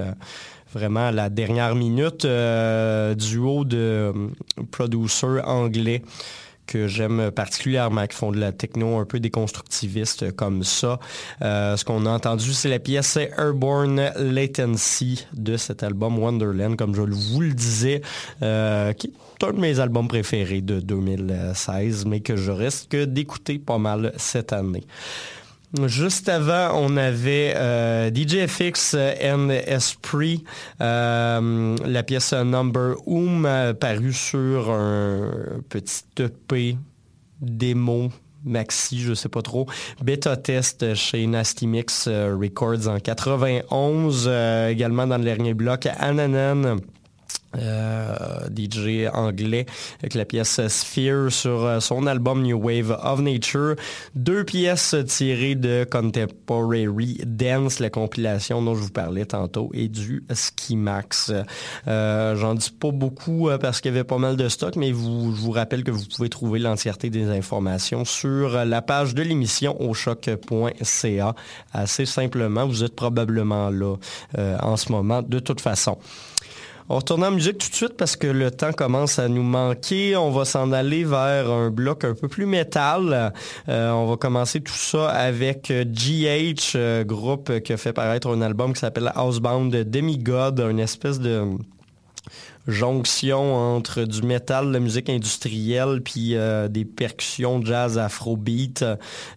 vraiment 0.77 1.07
à 1.07 1.11
la 1.11 1.29
dernière 1.29 1.75
minute. 1.75 2.25
Euh, 2.25 3.15
duo 3.15 3.65
de 3.65 3.77
euh, 3.77 4.13
producers 4.71 5.41
anglais 5.45 6.03
que 6.67 6.87
j'aime 6.87 7.31
particulièrement, 7.31 8.05
qui 8.07 8.17
font 8.17 8.31
de 8.31 8.39
la 8.39 8.51
techno 8.51 8.97
un 8.97 9.05
peu 9.05 9.21
déconstructiviste 9.21 10.35
comme 10.35 10.63
ça. 10.63 10.99
Euh, 11.41 11.77
ce 11.77 11.85
qu'on 11.85 12.05
a 12.05 12.09
entendu, 12.09 12.51
c'est 12.51 12.67
la 12.67 12.79
pièce 12.79 13.17
Airborne 13.17 14.11
Latency 14.17 15.25
de 15.33 15.55
cet 15.55 15.81
album 15.81 16.19
Wonderland, 16.19 16.75
comme 16.75 16.93
je 16.93 17.01
vous 17.01 17.41
le 17.41 17.53
disais, 17.53 18.01
qui 18.41 18.45
est 18.45 19.43
un 19.43 19.53
de 19.53 19.59
mes 19.59 19.79
albums 19.79 20.09
préférés 20.09 20.59
de 20.59 20.81
2016, 20.81 22.05
mais 22.05 22.19
que 22.19 22.35
je 22.35 22.51
risque 22.51 22.97
d'écouter 22.97 23.59
pas 23.59 23.77
mal 23.77 24.11
cette 24.17 24.51
année. 24.51 24.83
Juste 25.85 26.29
avant, 26.29 26.69
on 26.75 26.95
avait 26.95 27.53
euh, 27.57 28.09
DJFX 28.09 28.95
and 29.21 29.49
Esprit, 29.49 30.45
euh, 30.79 31.75
la 31.85 32.03
pièce 32.03 32.31
Number 32.31 32.95
Oom 33.05 33.45
euh, 33.45 33.73
parue 33.73 34.13
sur 34.13 34.71
un 34.71 35.59
petit 35.67 36.05
EP 36.19 36.77
démo 37.41 38.09
maxi, 38.45 39.01
je 39.01 39.13
sais 39.13 39.27
pas 39.27 39.41
trop, 39.41 39.67
bêta 40.01 40.37
test 40.37 40.95
chez 40.95 41.27
Nasty 41.27 41.67
Mix 41.67 42.07
Records 42.07 42.87
en 42.87 42.99
91, 42.99 44.29
également 44.69 45.05
dans 45.05 45.17
le 45.17 45.25
dernier 45.25 45.53
bloc 45.53 45.85
Ananan 45.99 46.79
euh, 47.55 48.15
DJ 48.55 49.07
anglais 49.13 49.65
avec 49.99 50.15
la 50.15 50.25
pièce 50.25 50.59
Sphere 50.67 51.31
sur 51.31 51.63
euh, 51.63 51.79
son 51.79 52.05
album 52.05 52.43
New 52.43 52.59
Wave 52.61 52.97
of 53.01 53.21
Nature. 53.21 53.75
Deux 54.15 54.43
pièces 54.43 54.95
tirées 55.07 55.55
de 55.55 55.87
Contemporary 55.89 57.19
Dance, 57.25 57.79
la 57.79 57.89
compilation 57.89 58.61
dont 58.61 58.75
je 58.75 58.81
vous 58.81 58.89
parlais 58.89 59.25
tantôt, 59.25 59.71
et 59.73 59.87
du 59.87 60.25
Ski 60.33 60.75
Max. 60.75 61.31
Euh, 61.87 62.35
j'en 62.35 62.53
dis 62.53 62.69
pas 62.69 62.91
beaucoup 62.91 63.49
parce 63.61 63.79
qu'il 63.79 63.93
y 63.93 63.95
avait 63.95 64.03
pas 64.03 64.17
mal 64.17 64.35
de 64.35 64.49
stock, 64.49 64.75
mais 64.75 64.89
je 64.89 64.93
vous 64.93 65.51
rappelle 65.51 65.83
que 65.85 65.91
vous 65.91 66.03
pouvez 66.15 66.29
trouver 66.29 66.59
l'entièreté 66.59 67.09
des 67.09 67.29
informations 67.29 68.03
sur 68.03 68.65
la 68.65 68.81
page 68.81 69.15
de 69.15 69.23
l'émission 69.23 69.81
au 69.81 69.93
choc.ca. 69.93 71.35
Assez 71.73 72.05
simplement, 72.05 72.67
vous 72.67 72.83
êtes 72.83 72.95
probablement 72.95 73.69
là 73.69 73.95
en 74.37 74.75
ce 74.75 74.91
moment 74.91 75.21
de 75.21 75.39
toute 75.39 75.61
façon. 75.61 75.97
On 76.89 76.95
retourne 76.95 77.23
en 77.25 77.31
musique 77.31 77.57
tout 77.57 77.69
de 77.69 77.75
suite 77.75 77.97
parce 77.97 78.15
que 78.15 78.27
le 78.27 78.49
temps 78.49 78.71
commence 78.71 79.19
à 79.19 79.27
nous 79.27 79.43
manquer. 79.43 80.15
On 80.15 80.31
va 80.31 80.45
s'en 80.45 80.71
aller 80.71 81.03
vers 81.03 81.51
un 81.51 81.69
bloc 81.69 82.05
un 82.05 82.13
peu 82.13 82.29
plus 82.29 82.45
métal. 82.45 83.33
Euh, 83.67 83.91
on 83.91 84.05
va 84.05 84.15
commencer 84.15 84.61
tout 84.61 84.71
ça 84.71 85.09
avec 85.09 85.69
GH, 85.69 86.75
euh, 86.75 87.03
groupe 87.03 87.59
qui 87.59 87.73
a 87.73 87.77
fait 87.77 87.91
paraître 87.91 88.29
un 88.29 88.41
album 88.41 88.71
qui 88.71 88.79
s'appelle 88.79 89.11
Housebound 89.17 89.75
Demigod, 89.75 90.59
une 90.61 90.79
espèce 90.79 91.19
de 91.19 91.43
jonction 92.67 93.55
entre 93.55 94.03
du 94.03 94.21
métal, 94.21 94.71
la 94.71 94.79
musique 94.79 95.09
industrielle, 95.09 96.01
puis 96.03 96.35
euh, 96.35 96.67
des 96.67 96.85
percussions 96.85 97.63
jazz 97.63 97.97
afrobeat, 97.97 98.83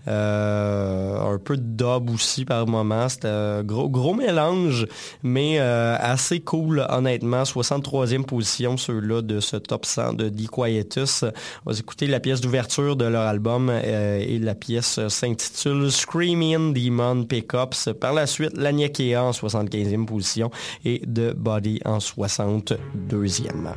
euh, 0.09 1.35
un 1.35 1.39
peu 1.39 1.57
de 1.57 1.63
dub 1.63 2.11
aussi 2.11 2.45
par 2.45 2.67
moment. 2.67 3.09
C'était 3.09 3.29
un 3.29 3.63
gros, 3.63 4.15
mélange, 4.15 4.87
mais 5.23 5.61
euh, 5.61 5.97
assez 6.01 6.41
cool, 6.41 6.85
honnêtement. 6.89 7.45
63e 7.45 8.25
position, 8.25 8.77
ceux-là, 8.77 9.23
de 9.23 9.39
ce 9.39 9.57
top 9.57 9.87
100 9.87 10.15
de 10.15 10.29
The 10.29 10.51
Quietus. 10.51 11.25
On 11.65 11.71
va 11.71 11.79
écouter 11.79 12.07
la 12.09 12.19
pièce 12.19 12.41
d'ouverture 12.41 12.97
de 12.97 13.05
leur 13.05 13.23
album 13.23 13.71
et 13.71 14.39
la 14.39 14.55
pièce 14.55 15.07
s'intitule 15.09 15.91
Screaming 15.91 16.75
Demon 16.75 17.25
Pickups. 17.25 17.93
Par 18.01 18.13
la 18.13 18.27
suite, 18.27 18.57
Laniakea 18.57 19.23
en 19.23 19.31
75e 19.31 20.07
position 20.07 20.51
et 20.85 21.01
The 21.01 21.35
Body 21.35 21.81
en 21.85 22.01
62 22.01 23.20
deuxième. 23.21 23.75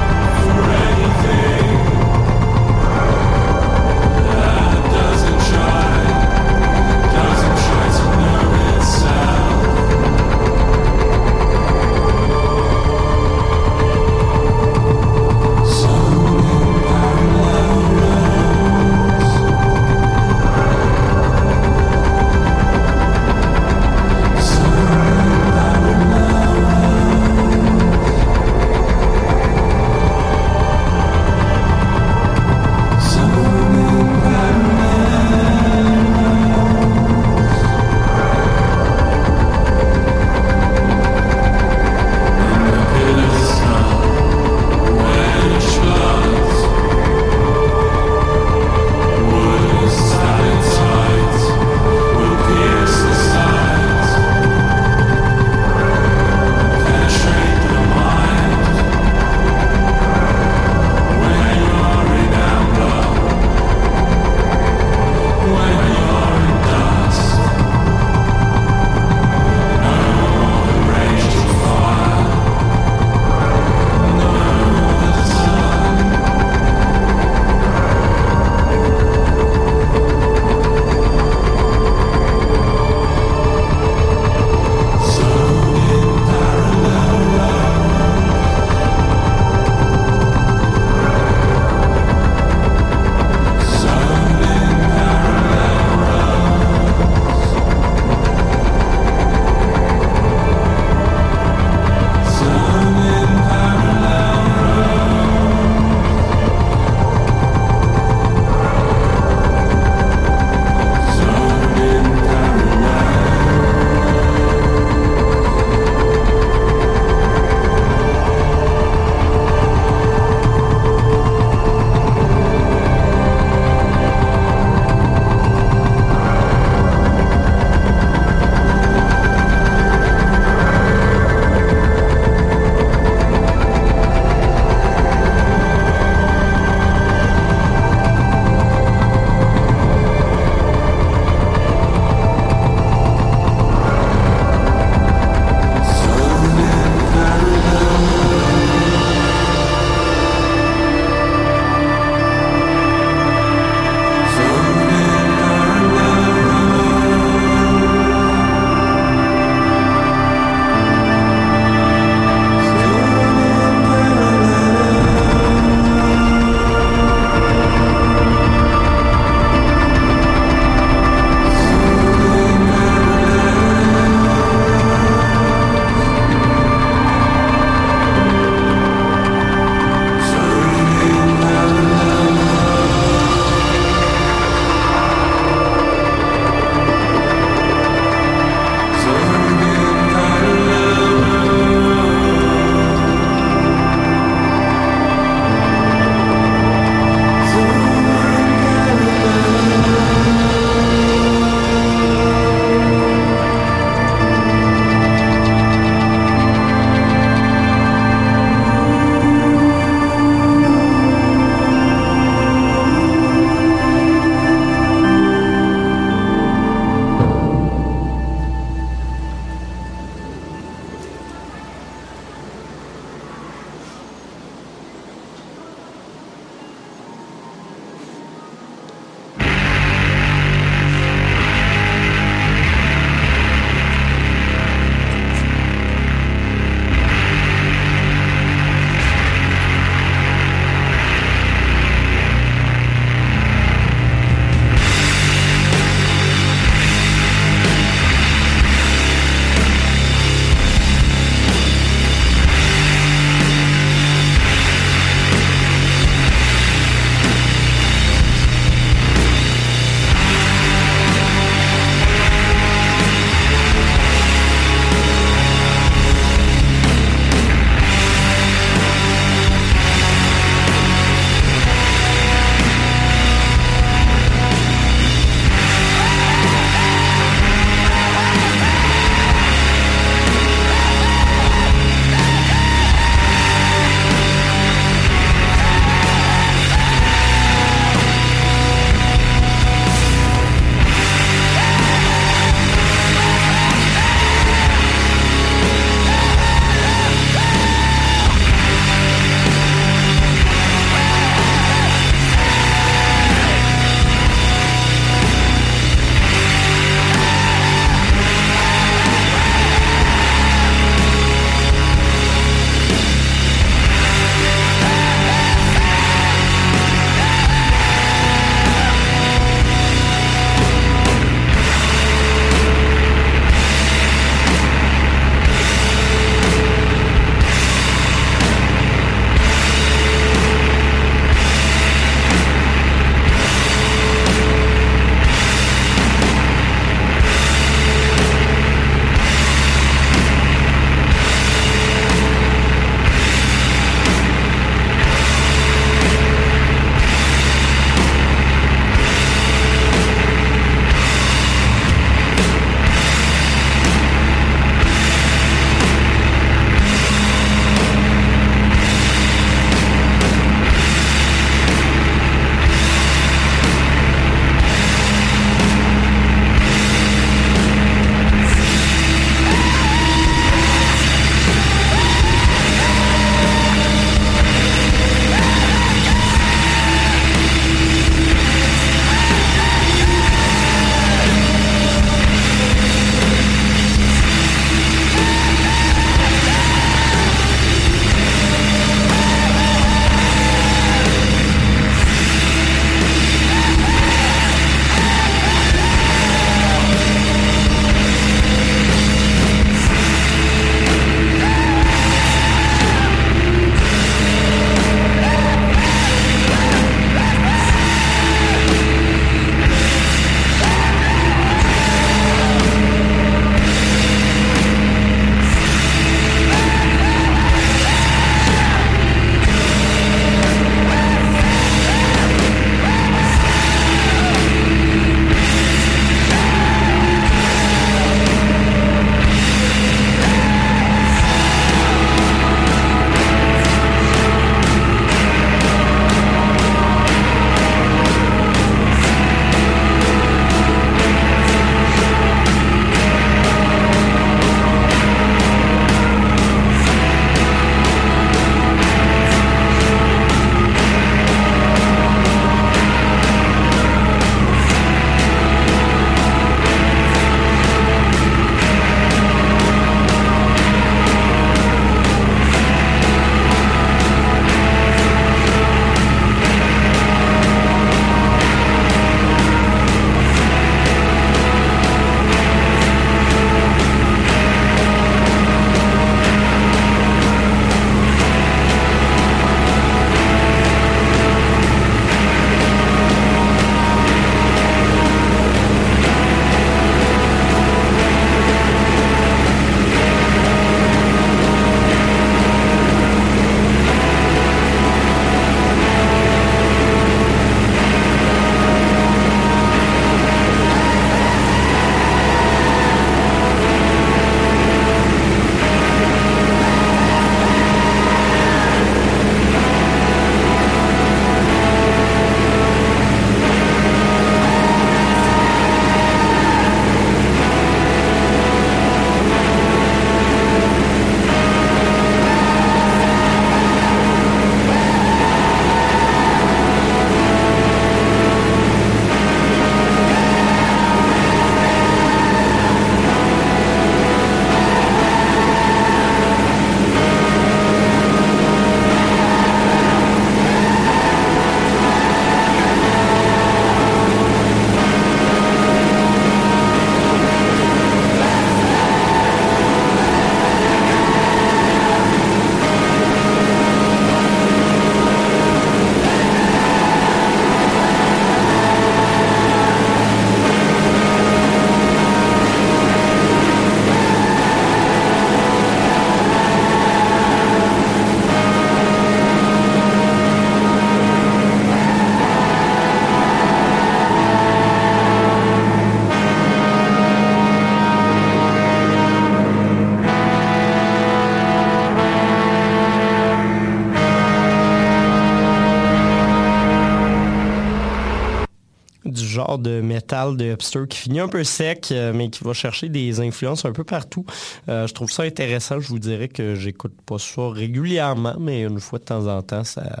De 589.58 589.80
métal 589.80 590.36
de 590.36 590.52
hipster 590.52 590.86
qui 590.88 590.98
finit 590.98 591.20
un 591.20 591.28
peu 591.28 591.44
sec, 591.44 591.92
mais 592.14 592.30
qui 592.30 592.44
va 592.44 592.52
chercher 592.52 592.88
des 592.88 593.20
influences 593.20 593.64
un 593.64 593.72
peu 593.72 593.84
partout. 593.84 594.24
je 594.68 594.92
trouve 594.92 595.10
ça 595.10 595.22
intéressant. 595.22 595.80
Je 595.80 595.88
vous 595.88 595.98
dirais 595.98 596.28
que 596.28 596.54
j'écoute 596.54 596.94
pas 597.04 597.18
ça 597.18 597.48
régulièrement, 597.48 598.36
mais 598.38 598.62
une 598.62 598.80
fois 598.80 598.98
de 598.98 599.04
temps 599.04 599.26
en 599.26 599.42
temps, 599.42 599.64
ça 599.64 600.00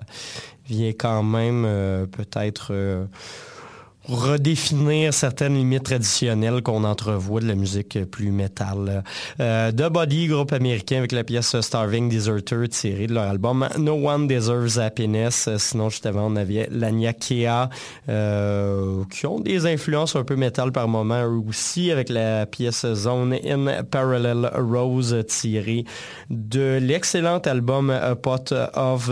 vient 0.68 0.92
quand 0.92 1.22
même 1.22 2.06
peut-être 2.12 2.72
redéfinir 4.08 5.12
certaines 5.12 5.54
limites 5.54 5.84
traditionnelles 5.84 6.62
qu'on 6.62 6.84
entrevoit 6.84 7.40
de 7.40 7.46
la 7.46 7.54
musique 7.54 7.98
plus 8.04 8.30
métal. 8.30 9.02
Euh, 9.40 9.72
The 9.72 9.90
Body, 9.90 10.28
groupe 10.28 10.52
américain 10.52 10.98
avec 10.98 11.12
la 11.12 11.24
pièce 11.24 11.60
Starving 11.60 12.08
Deserter 12.08 12.68
tirée 12.68 13.06
de 13.06 13.14
leur 13.14 13.24
album 13.24 13.68
No 13.78 13.94
One 13.94 14.26
Deserves 14.26 14.78
Happiness. 14.78 15.48
Sinon, 15.58 15.90
juste 15.90 16.06
avant, 16.06 16.30
on 16.30 16.36
avait 16.36 16.68
Lania 16.70 17.12
Kea, 17.12 17.68
euh, 18.08 19.02
qui 19.10 19.26
ont 19.26 19.40
des 19.40 19.66
influences 19.66 20.16
un 20.16 20.24
peu 20.24 20.36
métal 20.36 20.72
par 20.72 20.88
moment 20.88 21.24
aussi, 21.48 21.90
avec 21.90 22.08
la 22.08 22.46
pièce 22.46 22.86
Zone 22.94 23.36
in 23.44 23.82
Parallel 23.84 24.50
Rose 24.54 25.16
tirée 25.26 25.84
de 26.30 26.78
l'excellent 26.80 27.38
album 27.38 27.90
A 27.90 28.14
Pot 28.14 28.54
of 28.74 29.10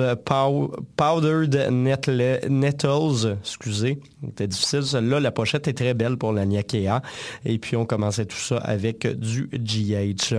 Powdered 0.97 1.69
Nettles. 1.71 3.37
Excusez, 3.43 3.99
c'était 4.25 4.47
difficile 4.47 4.84
celle-là, 4.85 5.21
la 5.21 5.31
pochette 5.31 5.69
est 5.69 5.75
très 5.75 5.95
belle 5.95 6.17
pour 6.17 6.33
la 6.33 6.47
Nyakea. 6.47 7.03
Et 7.45 7.59
puis, 7.59 7.77
on 7.77 7.87
commençait 7.87 8.27
tout 8.27 8.37
ça 8.37 8.59
avec 8.59 9.07
du 9.07 9.49
GH. 9.53 10.35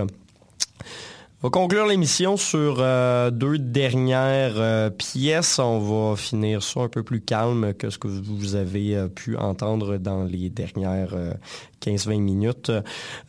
On 1.42 1.48
va 1.48 1.50
conclure 1.50 1.86
l'émission 1.86 2.38
sur 2.38 2.78
euh, 2.78 3.30
deux 3.30 3.58
dernières 3.58 4.54
euh, 4.56 4.88
pièces. 4.88 5.58
On 5.58 5.78
va 5.80 6.16
finir 6.16 6.62
ça 6.62 6.80
un 6.80 6.88
peu 6.88 7.02
plus 7.02 7.20
calme 7.20 7.74
que 7.74 7.90
ce 7.90 7.98
que 7.98 8.08
vous 8.08 8.54
avez 8.54 8.96
euh, 8.96 9.08
pu 9.08 9.36
entendre 9.36 9.98
dans 9.98 10.24
les 10.24 10.48
dernières 10.48 11.14
15-20 11.86 12.20
minutes. 12.20 12.72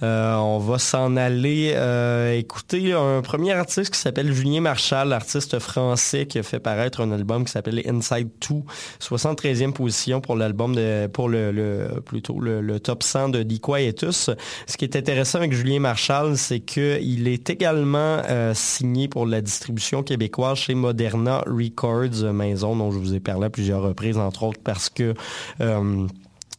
Euh, 0.03 0.35
on 0.35 0.57
va 0.57 0.79
s'en 0.79 1.15
aller 1.15 1.73
euh, 1.75 2.37
écouter 2.37 2.93
un 2.93 3.21
premier 3.21 3.53
artiste 3.53 3.93
qui 3.93 3.99
s'appelle 3.99 4.33
Julien 4.33 4.61
Marchal, 4.61 5.13
artiste 5.13 5.59
français 5.59 6.25
qui 6.25 6.39
a 6.39 6.43
fait 6.43 6.59
paraître 6.59 7.01
un 7.01 7.11
album 7.11 7.45
qui 7.45 7.51
s'appelle 7.51 7.81
Inside 7.87 8.29
2, 8.49 8.55
73e 8.99 9.73
position 9.73 10.21
pour 10.21 10.35
l'album 10.35 10.75
de 10.75 11.07
pour 11.07 11.29
le, 11.29 11.87
plutôt 12.05 12.39
le, 12.39 12.79
top 12.79 13.03
100 13.03 13.29
de 13.29 13.43
Die 13.43 13.59
Quietus. 13.59 14.29
Ce 14.65 14.77
qui 14.77 14.85
est 14.85 14.95
intéressant 14.95 15.39
avec 15.39 15.53
Julien 15.53 15.79
Marchal, 15.79 16.37
c'est 16.37 16.59
qu'il 16.59 17.27
est 17.27 17.49
également 17.49 18.21
euh, 18.29 18.53
signé 18.55 19.07
pour 19.07 19.25
la 19.25 19.41
distribution 19.41 20.03
québécoise 20.03 20.57
chez 20.57 20.73
Moderna 20.73 21.43
Records, 21.45 22.33
maison 22.33 22.75
dont 22.75 22.91
je 22.91 22.97
vous 22.97 23.13
ai 23.13 23.19
parlé 23.19 23.45
à 23.45 23.49
plusieurs 23.49 23.81
reprises, 23.81 24.17
entre 24.17 24.43
autres 24.43 24.59
parce 24.63 24.89
que 24.89 25.13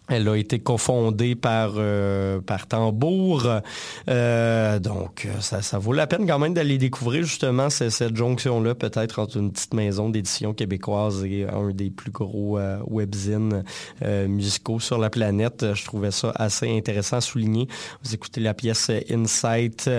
elle 0.08 0.28
a 0.28 0.36
été 0.36 0.58
cofondée 0.58 1.34
par, 1.34 1.74
euh, 1.76 2.40
par 2.40 2.66
Tambour. 2.66 3.46
Euh, 4.08 4.78
donc, 4.78 5.28
ça, 5.40 5.62
ça, 5.62 5.78
vaut 5.78 5.92
la 5.92 6.06
peine 6.06 6.26
quand 6.26 6.38
même 6.38 6.54
d'aller 6.54 6.78
découvrir 6.78 7.24
justement 7.24 7.68
cette, 7.70 8.16
jonction-là, 8.16 8.74
peut-être 8.74 9.18
entre 9.18 9.36
une 9.36 9.52
petite 9.52 9.74
maison 9.74 10.08
d'édition 10.08 10.54
québécoise 10.54 11.24
et 11.24 11.46
un 11.46 11.70
des 11.70 11.90
plus 11.90 12.10
gros 12.10 12.58
euh, 12.58 12.78
webzines 12.86 13.64
musicaux 14.02 14.80
sur 14.80 14.98
la 14.98 15.10
planète. 15.10 15.74
Je 15.74 15.84
trouvais 15.84 16.10
ça 16.10 16.32
assez 16.34 16.74
intéressant 16.74 17.18
à 17.18 17.20
souligner. 17.20 17.68
Vous 18.02 18.14
écoutez 18.14 18.40
la 18.40 18.54
pièce 18.54 18.90
Insight 19.10 19.90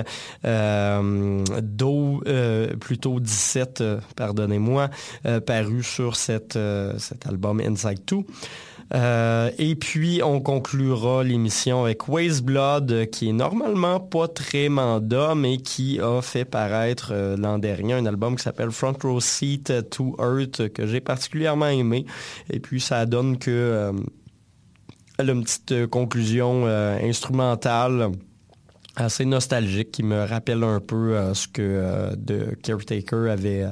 Do, 0.44 2.24
plutôt 2.80 3.20
17, 3.20 3.84
pardonnez-moi, 4.16 4.90
paru 5.46 5.84
sur 5.84 6.16
cette, 6.16 6.58
cet 6.98 7.28
album 7.28 7.60
Insight 7.60 8.02
2. 8.08 8.24
Euh, 8.94 9.52
et 9.58 9.76
puis, 9.76 10.22
on 10.24 10.42
conclura 10.42 11.24
l'émission 11.24 11.84
avec 11.84 12.08
Waste 12.08 12.44
Blood, 12.44 13.10
qui 13.12 13.30
est 13.30 13.34
normalement 13.34 14.00
pas 14.00 14.28
très 14.28 14.70
mandat, 14.70 15.36
mais 15.36 15.58
qui 15.58 16.00
a 16.00 16.22
fait 16.22 16.46
paraître 16.46 17.10
euh, 17.12 17.38
l'an 17.38 17.60
dernier 17.60 17.94
un 17.94 18.06
album 18.06 18.36
qui 18.36 18.44
s'appelle 18.44 18.72
Front 18.72 18.98
Row 19.04 19.20
Seat 19.20 19.90
to 19.92 20.16
Earth, 20.20 20.70
que 20.74 20.88
j'ai 20.88 21.02
particulièrement 21.02 21.68
aimé. 21.68 22.06
Et 22.52 22.60
puis, 22.60 22.82
ça 22.82 23.06
donne 23.06 23.38
que 23.38 23.52
euh, 23.52 23.92
une 25.20 25.44
petite 25.44 25.88
conclusion 25.88 26.66
instrumentale 26.66 28.12
assez 28.96 29.26
nostalgique 29.26 29.92
qui 29.92 30.02
me 30.02 30.24
rappelle 30.24 30.64
un 30.64 30.80
peu 30.80 31.34
ce 31.34 31.46
que 31.48 32.16
The 32.16 32.56
Caretaker 32.62 33.30
avait 33.30 33.66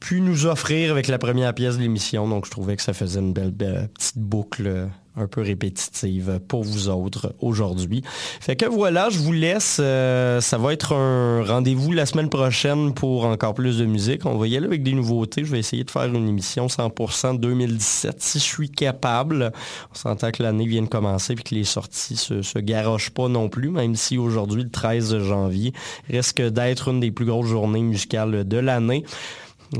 pu 0.00 0.20
nous 0.20 0.46
offrir 0.46 0.90
avec 0.90 1.08
la 1.08 1.18
première 1.18 1.54
pièce 1.54 1.76
de 1.76 1.82
l'émission. 1.82 2.28
Donc, 2.28 2.46
je 2.46 2.50
trouvais 2.50 2.76
que 2.76 2.82
ça 2.82 2.92
faisait 2.92 3.20
une 3.20 3.32
belle, 3.32 3.52
petite 3.52 4.18
boucle 4.18 4.66
euh, 4.66 4.86
un 5.16 5.26
peu 5.26 5.42
répétitive 5.42 6.40
pour 6.46 6.62
vous 6.62 6.88
autres 6.88 7.34
aujourd'hui. 7.40 8.02
Fait 8.40 8.56
que 8.56 8.66
voilà, 8.66 9.08
je 9.10 9.18
vous 9.18 9.32
laisse. 9.32 9.78
Euh, 9.80 10.40
ça 10.40 10.58
va 10.58 10.72
être 10.72 10.94
un 10.94 11.44
rendez-vous 11.44 11.92
la 11.92 12.06
semaine 12.06 12.28
prochaine 12.28 12.94
pour 12.94 13.24
encore 13.24 13.54
plus 13.54 13.78
de 13.78 13.86
musique. 13.86 14.24
On 14.26 14.38
va 14.38 14.46
y 14.46 14.56
aller 14.56 14.66
avec 14.66 14.82
des 14.82 14.92
nouveautés. 14.92 15.44
Je 15.44 15.50
vais 15.50 15.58
essayer 15.58 15.84
de 15.84 15.90
faire 15.90 16.04
une 16.04 16.28
émission 16.28 16.66
100% 16.66 17.40
2017 17.40 18.22
si 18.22 18.38
je 18.38 18.44
suis 18.44 18.70
capable. 18.70 19.52
On 19.92 19.94
s'entend 19.94 20.30
que 20.30 20.42
l'année 20.42 20.66
vient 20.66 20.82
de 20.82 20.88
commencer 20.88 21.32
et 21.32 21.36
que 21.36 21.54
les 21.54 21.64
sorties 21.64 22.16
se, 22.16 22.42
se 22.42 22.58
garochent 22.58 23.10
pas 23.10 23.28
non 23.28 23.48
plus, 23.48 23.70
même 23.70 23.96
si 23.96 24.18
aujourd'hui, 24.18 24.62
le 24.62 24.70
13 24.70 25.18
janvier, 25.18 25.72
risque 26.08 26.40
d'être 26.40 26.88
une 26.88 27.00
des 27.00 27.10
plus 27.10 27.26
grosses 27.26 27.48
journées 27.48 27.82
musicales 27.82 28.46
de 28.46 28.58
l'année. 28.58 29.04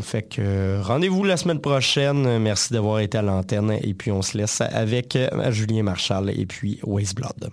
Fait 0.02 0.22
que 0.22 0.80
rendez-vous 0.82 1.24
la 1.24 1.36
semaine 1.36 1.60
prochaine. 1.60 2.38
Merci 2.38 2.72
d'avoir 2.72 3.00
été 3.00 3.18
à 3.18 3.22
l'antenne. 3.22 3.78
Et 3.82 3.94
puis 3.94 4.10
on 4.10 4.22
se 4.22 4.36
laisse 4.36 4.60
avec 4.60 5.16
euh, 5.16 5.50
Julien 5.50 5.82
Marchal 5.82 6.30
et 6.30 6.46
puis 6.46 6.78
Waste 6.84 7.14
Blood. 7.14 7.50